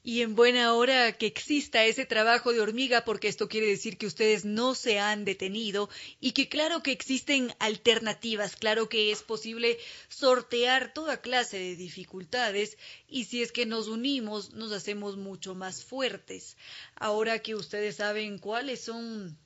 [0.05, 4.05] Y en buena hora que exista ese trabajo de hormiga, porque esto quiere decir que
[4.05, 5.89] ustedes no se han detenido
[6.19, 9.79] y que claro que existen alternativas, claro que es posible
[10.09, 12.77] sortear toda clase de dificultades
[13.07, 16.57] y si es que nos unimos nos hacemos mucho más fuertes.
[16.95, 19.37] Ahora que ustedes saben cuáles son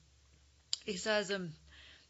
[0.88, 1.54] esas em,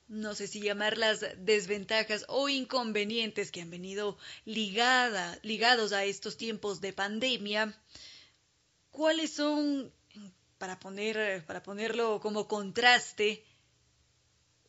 [0.07, 6.79] no sé si llamarlas desventajas o inconvenientes que han venido ligada, ligados a estos tiempos
[6.79, 7.77] de pandemia,
[8.97, 9.91] ¿cuáles son,
[10.57, 13.43] para, poner, para ponerlo como contraste,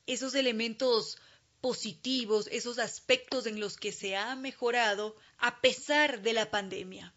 [0.07, 1.17] esos elementos
[1.63, 7.15] positivos, esos aspectos en los que se ha mejorado a pesar de la pandemia?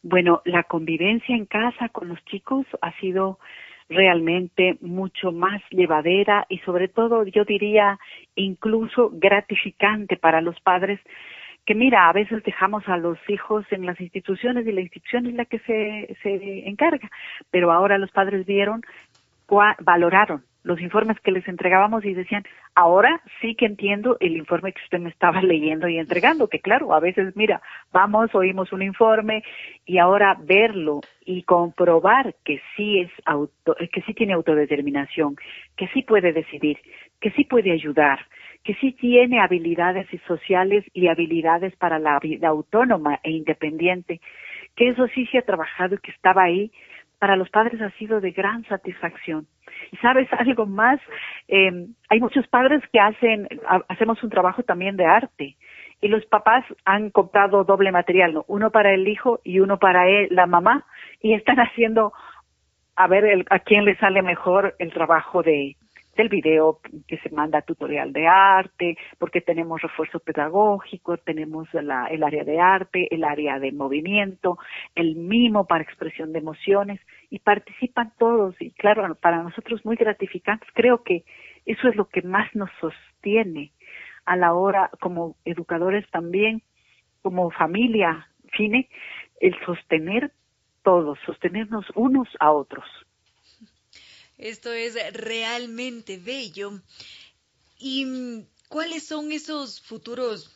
[0.00, 3.40] Bueno, la convivencia en casa con los chicos ha sido
[3.88, 7.98] realmente mucho más llevadera y sobre todo yo diría
[8.36, 11.00] incluso gratificante para los padres
[11.64, 15.34] que mira, a veces dejamos a los hijos en las instituciones y la institución es
[15.34, 17.10] la que se, se encarga,
[17.50, 18.82] pero ahora los padres vieron,
[19.80, 22.42] valoraron los informes que les entregábamos y decían,
[22.74, 26.92] ahora sí que entiendo el informe que usted me estaba leyendo y entregando, que claro,
[26.94, 27.62] a veces, mira,
[27.92, 29.44] vamos, oímos un informe
[29.84, 35.36] y ahora verlo y comprobar que sí es auto, que sí tiene autodeterminación,
[35.76, 36.78] que sí puede decidir,
[37.20, 38.20] que sí puede ayudar,
[38.64, 44.20] que sí tiene habilidades sociales y habilidades para la vida autónoma e independiente,
[44.74, 46.72] que eso sí se ha trabajado y que estaba ahí,
[47.18, 49.46] para los padres ha sido de gran satisfacción.
[49.92, 50.98] Y sabes algo más,
[51.48, 53.48] eh, hay muchos padres que hacen,
[53.88, 55.56] hacemos un trabajo también de arte
[56.00, 58.44] y los papás han comprado doble material, ¿no?
[58.48, 60.86] uno para el hijo y uno para él, la mamá,
[61.20, 62.12] y están haciendo
[62.96, 65.76] a ver a quién le sale mejor el trabajo de,
[66.14, 72.44] del video que se manda tutorial de arte, porque tenemos refuerzo pedagógico, tenemos el área
[72.44, 74.58] de arte, el área de movimiento,
[74.94, 77.00] el mimo para expresión de emociones
[77.30, 80.68] y participan todos y claro, para nosotros muy gratificantes.
[80.74, 81.24] Creo que
[81.66, 83.72] eso es lo que más nos sostiene
[84.24, 86.62] a la hora como educadores también,
[87.22, 88.88] como familia, Fine,
[89.40, 90.30] el sostener
[90.82, 92.84] todos, sostenernos unos a otros.
[94.44, 96.72] Esto es realmente bello.
[97.80, 100.52] ¿Y cuáles son esos futuros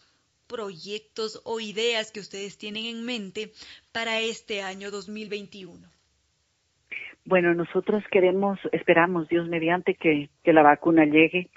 [0.47, 3.51] proyectos o ideas que ustedes tienen en mente
[3.91, 5.89] para este año 2021?
[7.25, 11.49] Bueno, nosotros queremos, esperamos, Dios mediante, que, la vacuna llegue.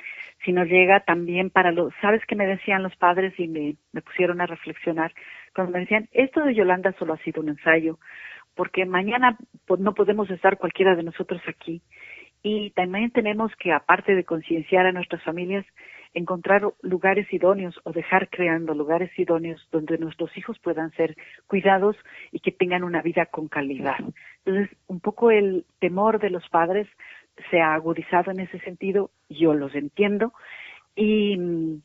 [0.46, 4.02] Si no llega, también para los, ¿sabes qué me decían los padres y me, me
[4.02, 5.14] pusieron a reflexionar?
[5.54, 8.00] Cuando me decían, esto de Yolanda solo ha sido un ensayo,
[8.56, 11.82] porque mañana pues, no podemos estar cualquiera de nosotros aquí.
[12.44, 15.66] Y también tenemos que, aparte de concienciar a nuestras familias,
[16.14, 21.16] encontrar lugares idóneos o dejar creando lugares idóneos donde nuestros hijos puedan ser
[21.48, 21.96] cuidados
[22.32, 23.98] y que tengan una vida con calidad.
[24.46, 26.88] Entonces, un poco el temor de los padres
[27.50, 30.34] se ha agudizado en ese sentido, yo los entiendo,
[30.96, 31.82] y mm,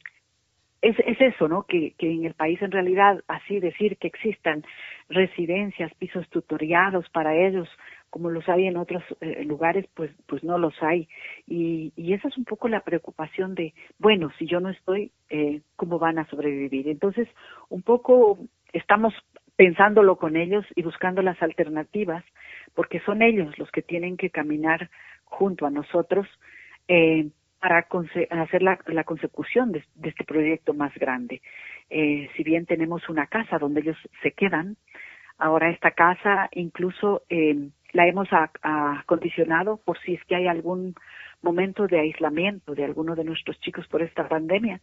[0.82, 1.62] es, es eso, ¿no?
[1.62, 4.64] Que, que en el país en realidad así decir que existan
[5.08, 7.68] residencias, pisos tutoriados para ellos,
[8.16, 11.06] como los hay en otros eh, lugares, pues, pues no los hay.
[11.46, 15.60] Y, y, esa es un poco la preocupación de, bueno, si yo no estoy, eh,
[15.76, 16.88] ¿cómo van a sobrevivir?
[16.88, 17.28] Entonces,
[17.68, 18.38] un poco
[18.72, 19.12] estamos
[19.56, 22.24] pensándolo con ellos y buscando las alternativas,
[22.74, 24.88] porque son ellos los que tienen que caminar
[25.24, 26.26] junto a nosotros
[26.88, 27.28] eh,
[27.60, 27.86] para
[28.42, 31.42] hacer la, la consecución de, este proyecto más grande.
[31.90, 34.78] Eh, si bien tenemos una casa donde ellos se quedan,
[35.36, 38.28] ahora esta casa incluso eh, la hemos
[38.62, 40.94] acondicionado por si es que hay algún
[41.42, 44.80] momento de aislamiento de alguno de nuestros chicos por esta pandemia,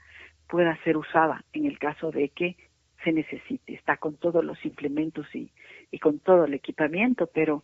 [0.48, 2.56] pueda ser usada en el caso de que
[3.04, 3.74] se necesite.
[3.74, 5.52] Está con todos los implementos y,
[5.92, 7.64] y con todo el equipamiento, pero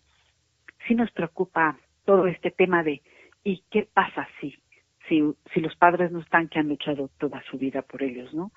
[0.87, 3.01] sí nos preocupa todo este tema de
[3.43, 4.57] ¿y qué pasa si,
[5.07, 5.23] si,
[5.53, 8.51] si los padres no están que han luchado toda su vida por ellos, ¿no?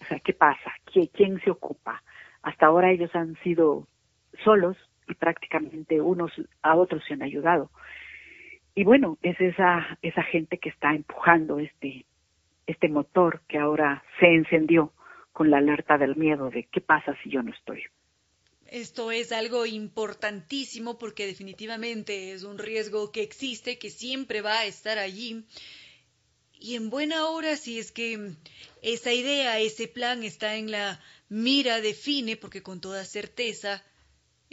[0.00, 0.72] O sea, ¿qué pasa?
[0.84, 2.02] ¿Quién, quién se ocupa?
[2.42, 3.86] Hasta ahora ellos han sido
[4.44, 4.76] solos
[5.08, 6.32] y prácticamente unos
[6.62, 7.70] a otros se han ayudado.
[8.74, 12.06] Y bueno, es esa, esa gente que está empujando este,
[12.66, 14.92] este motor que ahora se encendió
[15.32, 17.82] con la alerta del miedo de qué pasa si yo no estoy.
[18.66, 24.64] Esto es algo importantísimo porque definitivamente es un riesgo que existe, que siempre va a
[24.64, 25.44] estar allí.
[26.58, 28.32] Y en buena hora, si es que
[28.80, 33.84] esa idea, ese plan está en la mira de Fine, porque con toda certeza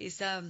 [0.08, 0.44] esa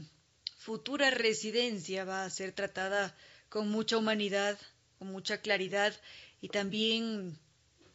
[0.58, 3.16] futura residencia va a ser tratada
[3.50, 4.60] con mucha humanidad,
[4.98, 5.94] con mucha claridad
[6.42, 7.40] y también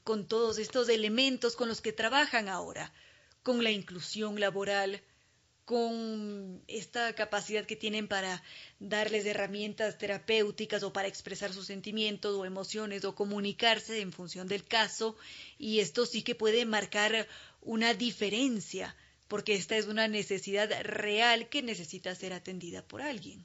[0.02, 2.92] con todos estos elementos con los que trabajan ahora,
[3.42, 5.02] con la inclusión laboral,
[5.64, 8.42] con esta capacidad que tienen para
[8.80, 14.64] darles herramientas terapéuticas o para expresar sus sentimientos o emociones o comunicarse en función del
[14.64, 15.16] caso.
[15.56, 17.26] Y esto sí que puede marcar
[17.62, 18.94] una diferencia
[19.28, 23.44] porque esta es una necesidad real que necesita ser atendida por alguien.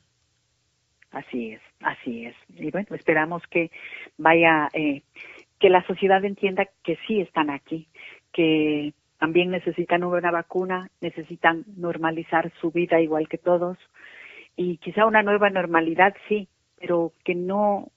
[1.12, 2.36] Así es, así es.
[2.50, 3.72] Y bueno, esperamos que
[4.18, 5.02] vaya eh,
[5.60, 7.88] que la sociedad entienda que sí están aquí,
[8.32, 13.78] que también necesitan una vacuna, necesitan normalizar su vida igual que todos
[14.56, 16.50] y quizá una nueva normalidad sí,
[16.80, 17.92] pero que no,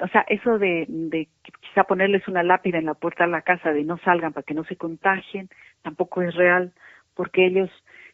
[0.00, 1.28] o sea, eso de, de
[1.60, 4.54] quizá ponerles una lápida en la puerta de la casa de no salgan para que
[4.54, 5.48] no se contagien,
[5.82, 6.72] tampoco es real,
[7.14, 7.70] porque ellos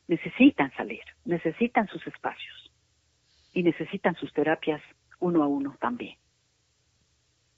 [0.06, 2.72] necesitan salir, necesitan sus espacios
[3.52, 4.82] y necesitan sus terapias
[5.20, 6.16] uno a uno también.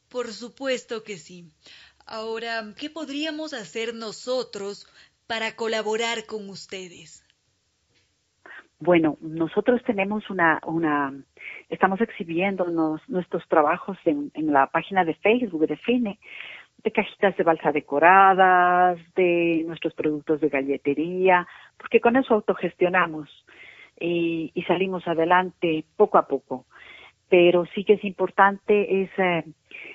[0.08, 1.50] Por supuesto que sí.
[2.06, 4.88] Ahora, ¿qué podríamos hacer nosotros
[5.26, 7.24] para colaborar con ustedes?
[8.80, 11.12] Bueno, nosotros tenemos una, una
[11.68, 12.64] estamos exhibiendo
[13.08, 16.18] nuestros trabajos en, en, la página de Facebook de FINE,
[16.82, 21.46] de cajitas de balsa decoradas, de nuestros productos de galletería,
[21.76, 23.28] porque con eso autogestionamos
[23.98, 26.66] y, y salimos adelante poco a poco.
[27.28, 29.44] Pero sí que es importante ese,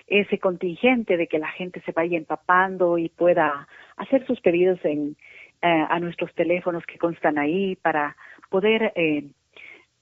[0.08, 3.68] ese contingente de que la gente se vaya empapando y pueda
[3.98, 5.18] hacer sus pedidos en,
[5.62, 8.16] eh, a nuestros teléfonos que constan ahí para
[8.50, 9.26] poder, eh,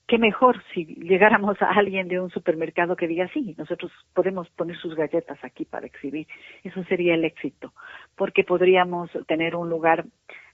[0.07, 4.77] qué mejor si llegáramos a alguien de un supermercado que diga, sí, nosotros podemos poner
[4.77, 6.27] sus galletas aquí para exhibir.
[6.63, 7.73] Eso sería el éxito,
[8.15, 10.05] porque podríamos tener un lugar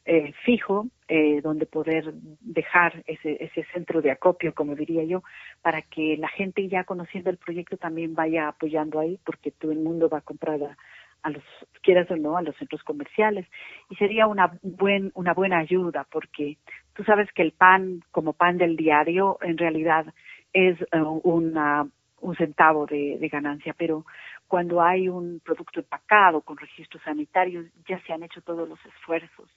[0.05, 5.23] eh, fijo eh, donde poder dejar ese, ese centro de acopio, como diría yo,
[5.61, 9.80] para que la gente ya conociendo el proyecto también vaya apoyando ahí, porque todo el
[9.80, 10.77] mundo va a comprar a,
[11.23, 11.43] los,
[11.81, 13.45] quieras o no, a los centros comerciales.
[13.89, 16.57] Y sería una, buen, una buena ayuda, porque
[16.93, 20.05] tú sabes que el pan, como pan del diario, en realidad
[20.53, 21.87] es eh, una,
[22.21, 24.05] un centavo de, de, ganancia, pero
[24.47, 29.49] cuando hay un producto empacado con registros sanitarios, ya se han hecho todos los esfuerzos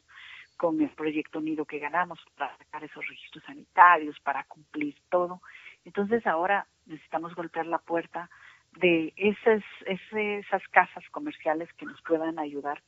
[0.57, 5.41] con el proyecto Nido que ganamos para sacar esos registros sanitarios, para cumplir todo.
[5.85, 8.31] Entonces ahora necesitamos golpear la puerta
[8.73, 12.83] de esas, esas casas comerciales que nos puedan ayudar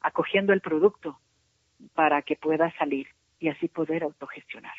[0.00, 1.18] acogiendo el producto
[1.94, 3.08] para que pueda salir
[3.40, 4.74] y así poder autogestionar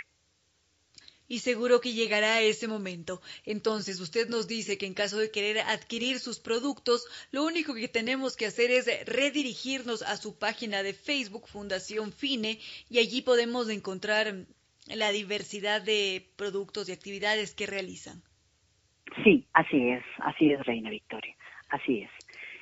[1.27, 3.21] y seguro que llegará ese momento.
[3.45, 7.87] Entonces usted nos dice que en caso de querer adquirir sus productos, lo único que
[7.87, 12.59] tenemos que hacer es redirigirnos a su página de Facebook Fundación Fine
[12.89, 14.45] y allí podemos encontrar
[14.87, 18.21] la diversidad de productos y actividades que realizan.
[19.23, 21.35] Sí, así es, así es, Reina Victoria,
[21.69, 22.09] así es.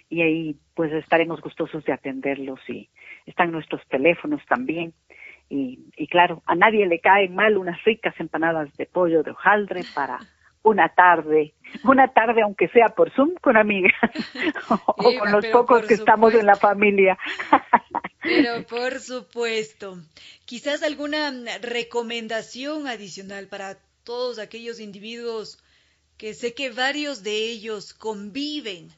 [0.09, 2.89] Y ahí pues estaremos gustosos de atenderlos y
[3.25, 4.93] están nuestros teléfonos también
[5.53, 10.19] y, claro, a nadie le caen mal unas ricas empanadas de pollo de hojaldre para
[10.63, 11.53] una tarde,
[11.83, 13.91] una tarde aunque sea por Zoom con amigas
[14.69, 17.17] o con los pocos que estamos en la familia.
[18.21, 19.97] Pero por supuesto,
[20.45, 25.61] quizás alguna recomendación adicional para todos aquellos individuos
[26.21, 28.89] que sé que varios de ellos conviven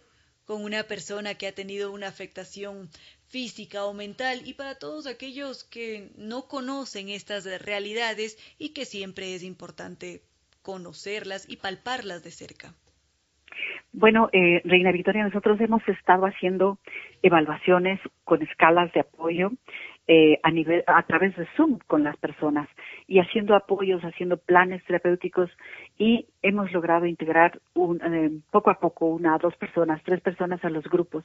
[0.44, 2.90] con una persona que ha tenido una afectación
[3.30, 9.36] física o mental y para todos aquellos que no conocen estas realidades y que siempre
[9.36, 10.20] es importante
[10.62, 12.74] conocerlas y palparlas de cerca.
[13.94, 16.78] Bueno, eh, Reina Victoria, nosotros hemos estado haciendo
[17.22, 19.52] evaluaciones con escalas de apoyo
[20.08, 22.68] eh, a, nivel, a través de Zoom con las personas
[23.08, 25.50] y haciendo apoyos, haciendo planes terapéuticos
[25.98, 30.70] y hemos logrado integrar un, eh, poco a poco una, dos personas, tres personas a
[30.70, 31.24] los grupos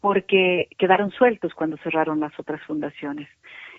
[0.00, 3.28] porque quedaron sueltos cuando cerraron las otras fundaciones.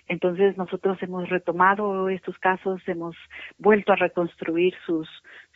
[0.06, 3.16] Entonces nosotros hemos retomado estos casos, hemos
[3.58, 5.08] vuelto a reconstruir sus,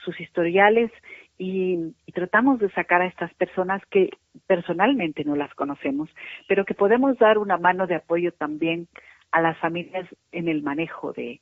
[0.05, 0.91] sus historiales
[1.39, 4.11] y, tratamos de sacar a estas personas que
[4.47, 6.09] personalmente no las conocemos,
[6.47, 8.87] pero que podemos dar una mano de apoyo también
[9.33, 11.41] a las familias en el manejo de,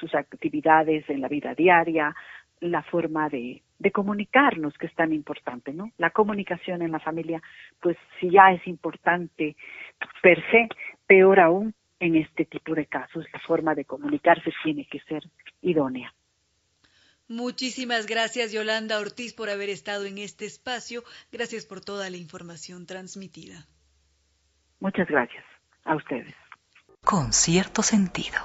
[0.00, 2.14] sus actividades en la vida diaria,
[2.60, 5.90] la forma de, de comunicarnos, que es tan importante, ¿no?
[5.98, 7.42] La comunicación en la familia,
[7.80, 9.54] pues si ya es importante
[10.22, 10.68] per se,
[11.06, 15.22] peor aún en este tipo de casos, la forma de comunicarse tiene que ser
[15.60, 16.12] idónea.
[17.28, 21.04] Muchísimas gracias Yolanda Ortiz por haber estado en este espacio.
[21.32, 23.66] Gracias por toda la información transmitida.
[24.80, 25.44] Muchas gracias
[25.84, 26.34] a ustedes.
[27.02, 28.38] Con cierto sentido.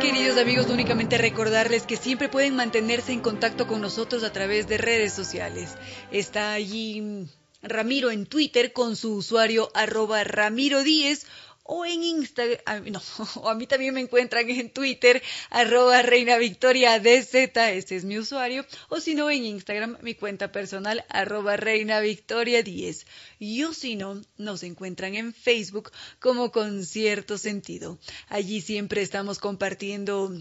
[0.00, 4.78] Queridos amigos, únicamente recordarles que siempre pueden mantenerse en contacto con nosotros a través de
[4.78, 5.78] redes sociales.
[6.10, 7.28] Está allí
[7.62, 11.26] Ramiro en Twitter con su usuario arroba Ramiro Díez
[11.64, 13.02] o en Instagram, no,
[13.42, 18.18] o a mí también me encuentran en Twitter, arroba Reina Victoria DZ, ese es mi
[18.18, 23.06] usuario, o si no en Instagram, mi cuenta personal, arroba Reina Victoria 10.
[23.38, 27.98] Y o si no, nos encuentran en Facebook como con cierto sentido.
[28.28, 30.32] Allí siempre estamos compartiendo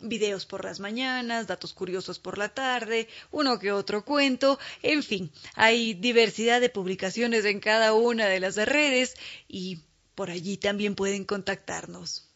[0.00, 5.30] videos por las mañanas, datos curiosos por la tarde, uno que otro cuento, en fin,
[5.54, 9.14] hay diversidad de publicaciones en cada una de las redes
[9.46, 9.80] y
[10.14, 12.30] por allí también pueden contactarnos.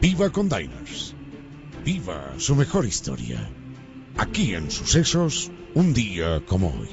[0.00, 1.14] Viva con Diners.
[1.84, 3.50] Viva su mejor historia.
[4.16, 6.88] Aquí en Sucesos, un día como hoy.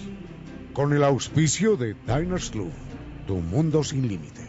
[0.73, 2.71] Con el auspicio de Diners Club,
[3.25, 4.46] tu mundo sin límites.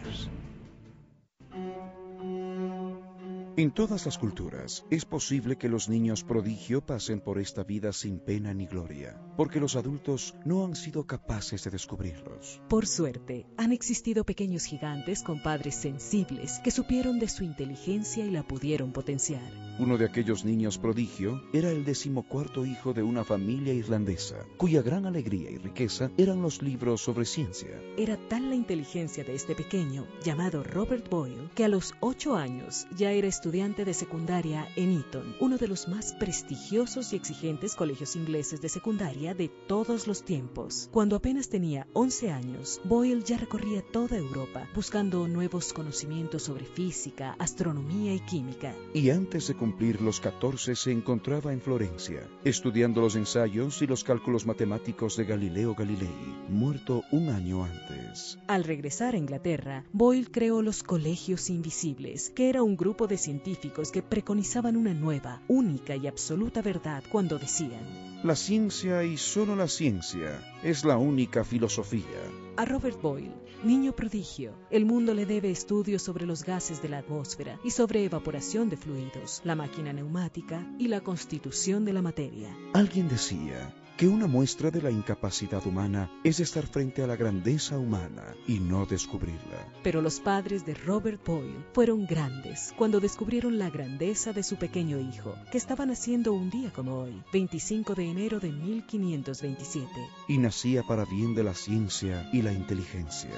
[3.59, 8.17] En todas las culturas es posible que los niños prodigio pasen por esta vida sin
[8.17, 12.61] pena ni gloria, porque los adultos no han sido capaces de descubrirlos.
[12.69, 18.31] Por suerte, han existido pequeños gigantes con padres sensibles que supieron de su inteligencia y
[18.31, 19.51] la pudieron potenciar.
[19.77, 25.05] Uno de aquellos niños prodigio era el decimocuarto hijo de una familia irlandesa, cuya gran
[25.05, 27.81] alegría y riqueza eran los libros sobre ciencia.
[27.97, 32.87] Era tal la inteligencia de este pequeño, llamado Robert Boyle, que a los ocho años
[32.95, 37.73] ya era estudiante estudiante de secundaria en Eton, uno de los más prestigiosos y exigentes
[37.73, 40.87] colegios ingleses de secundaria de todos los tiempos.
[40.91, 47.35] Cuando apenas tenía 11 años, Boyle ya recorría toda Europa buscando nuevos conocimientos sobre física,
[47.39, 48.75] astronomía y química.
[48.93, 54.03] Y antes de cumplir los 14 se encontraba en Florencia, estudiando los ensayos y los
[54.03, 58.37] cálculos matemáticos de Galileo Galilei, muerto un año antes.
[58.45, 63.91] Al regresar a Inglaterra, Boyle creó los Colegios Invisibles, que era un grupo de científicos
[63.91, 67.85] que preconizaban una nueva, única y absoluta verdad cuando decían,
[68.23, 72.21] La ciencia y solo la ciencia es la única filosofía.
[72.57, 76.97] A Robert Boyle, niño prodigio, el mundo le debe estudios sobre los gases de la
[76.97, 82.49] atmósfera y sobre evaporación de fluidos, la máquina neumática y la constitución de la materia.
[82.73, 87.77] Alguien decía, que una muestra de la incapacidad humana es estar frente a la grandeza
[87.77, 89.67] humana y no descubrirla.
[89.83, 95.01] Pero los padres de Robert Boyle fueron grandes cuando descubrieron la grandeza de su pequeño
[95.01, 99.89] hijo, que estaba naciendo un día como hoy, 25 de enero de 1527.
[100.29, 103.35] Y nacía para bien de la ciencia y la inteligencia.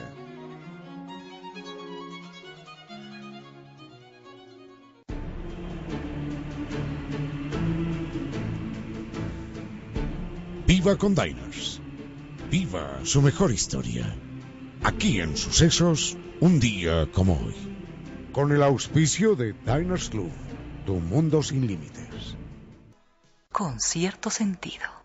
[10.81, 11.79] Viva con Diners.
[12.49, 14.15] Viva su mejor historia.
[14.81, 17.53] Aquí en Sucesos, un día como hoy.
[18.31, 20.31] Con el auspicio de Diners Club,
[20.87, 22.35] tu mundo sin límites.
[23.51, 25.00] Con cierto sentido.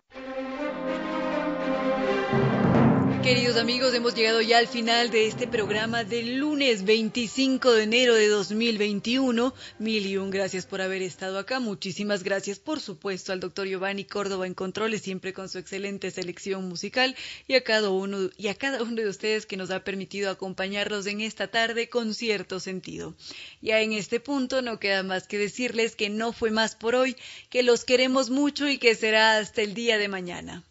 [3.27, 8.15] Queridos amigos, hemos llegado ya al final de este programa del lunes 25 de enero
[8.15, 9.53] de 2021.
[9.79, 11.59] Mil y un gracias por haber estado acá.
[11.59, 16.69] Muchísimas gracias, por supuesto, al doctor Giovanni Córdoba en Controles, siempre con su excelente selección
[16.69, 17.17] musical,
[17.49, 21.05] y a cada uno y a cada uno de ustedes que nos ha permitido acompañarlos
[21.05, 23.13] en esta tarde con cierto sentido.
[23.61, 27.17] Ya en este punto no queda más que decirles que no fue más por hoy,
[27.49, 30.63] que los queremos mucho y que será hasta el día de mañana.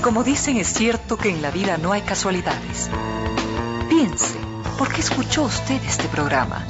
[0.00, 2.88] Como dicen es cierto que en la vida no hay casualidades,
[3.88, 4.38] piense,
[4.78, 6.64] ¿por qué escuchó usted este programa?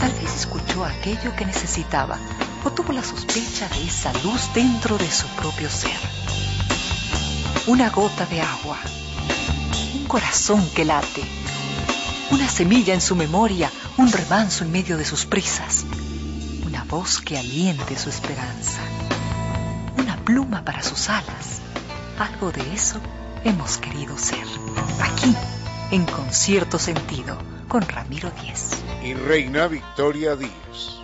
[0.00, 2.18] Tal vez escuchó aquello que necesitaba
[2.64, 5.98] o tuvo la sospecha de esa luz dentro de su propio ser.
[7.66, 8.78] Una gota de agua,
[9.94, 11.22] un corazón que late,
[12.30, 15.84] una semilla en su memoria, un remanso en medio de sus prisas,
[16.66, 18.80] una voz que aliente su esperanza,
[19.96, 21.60] una pluma para sus alas.
[22.20, 23.00] Algo de eso
[23.44, 24.44] hemos querido ser.
[25.00, 25.34] Aquí,
[25.90, 28.72] en concierto sentido, con Ramiro Díez.
[29.02, 30.99] Y Reina Victoria Díez.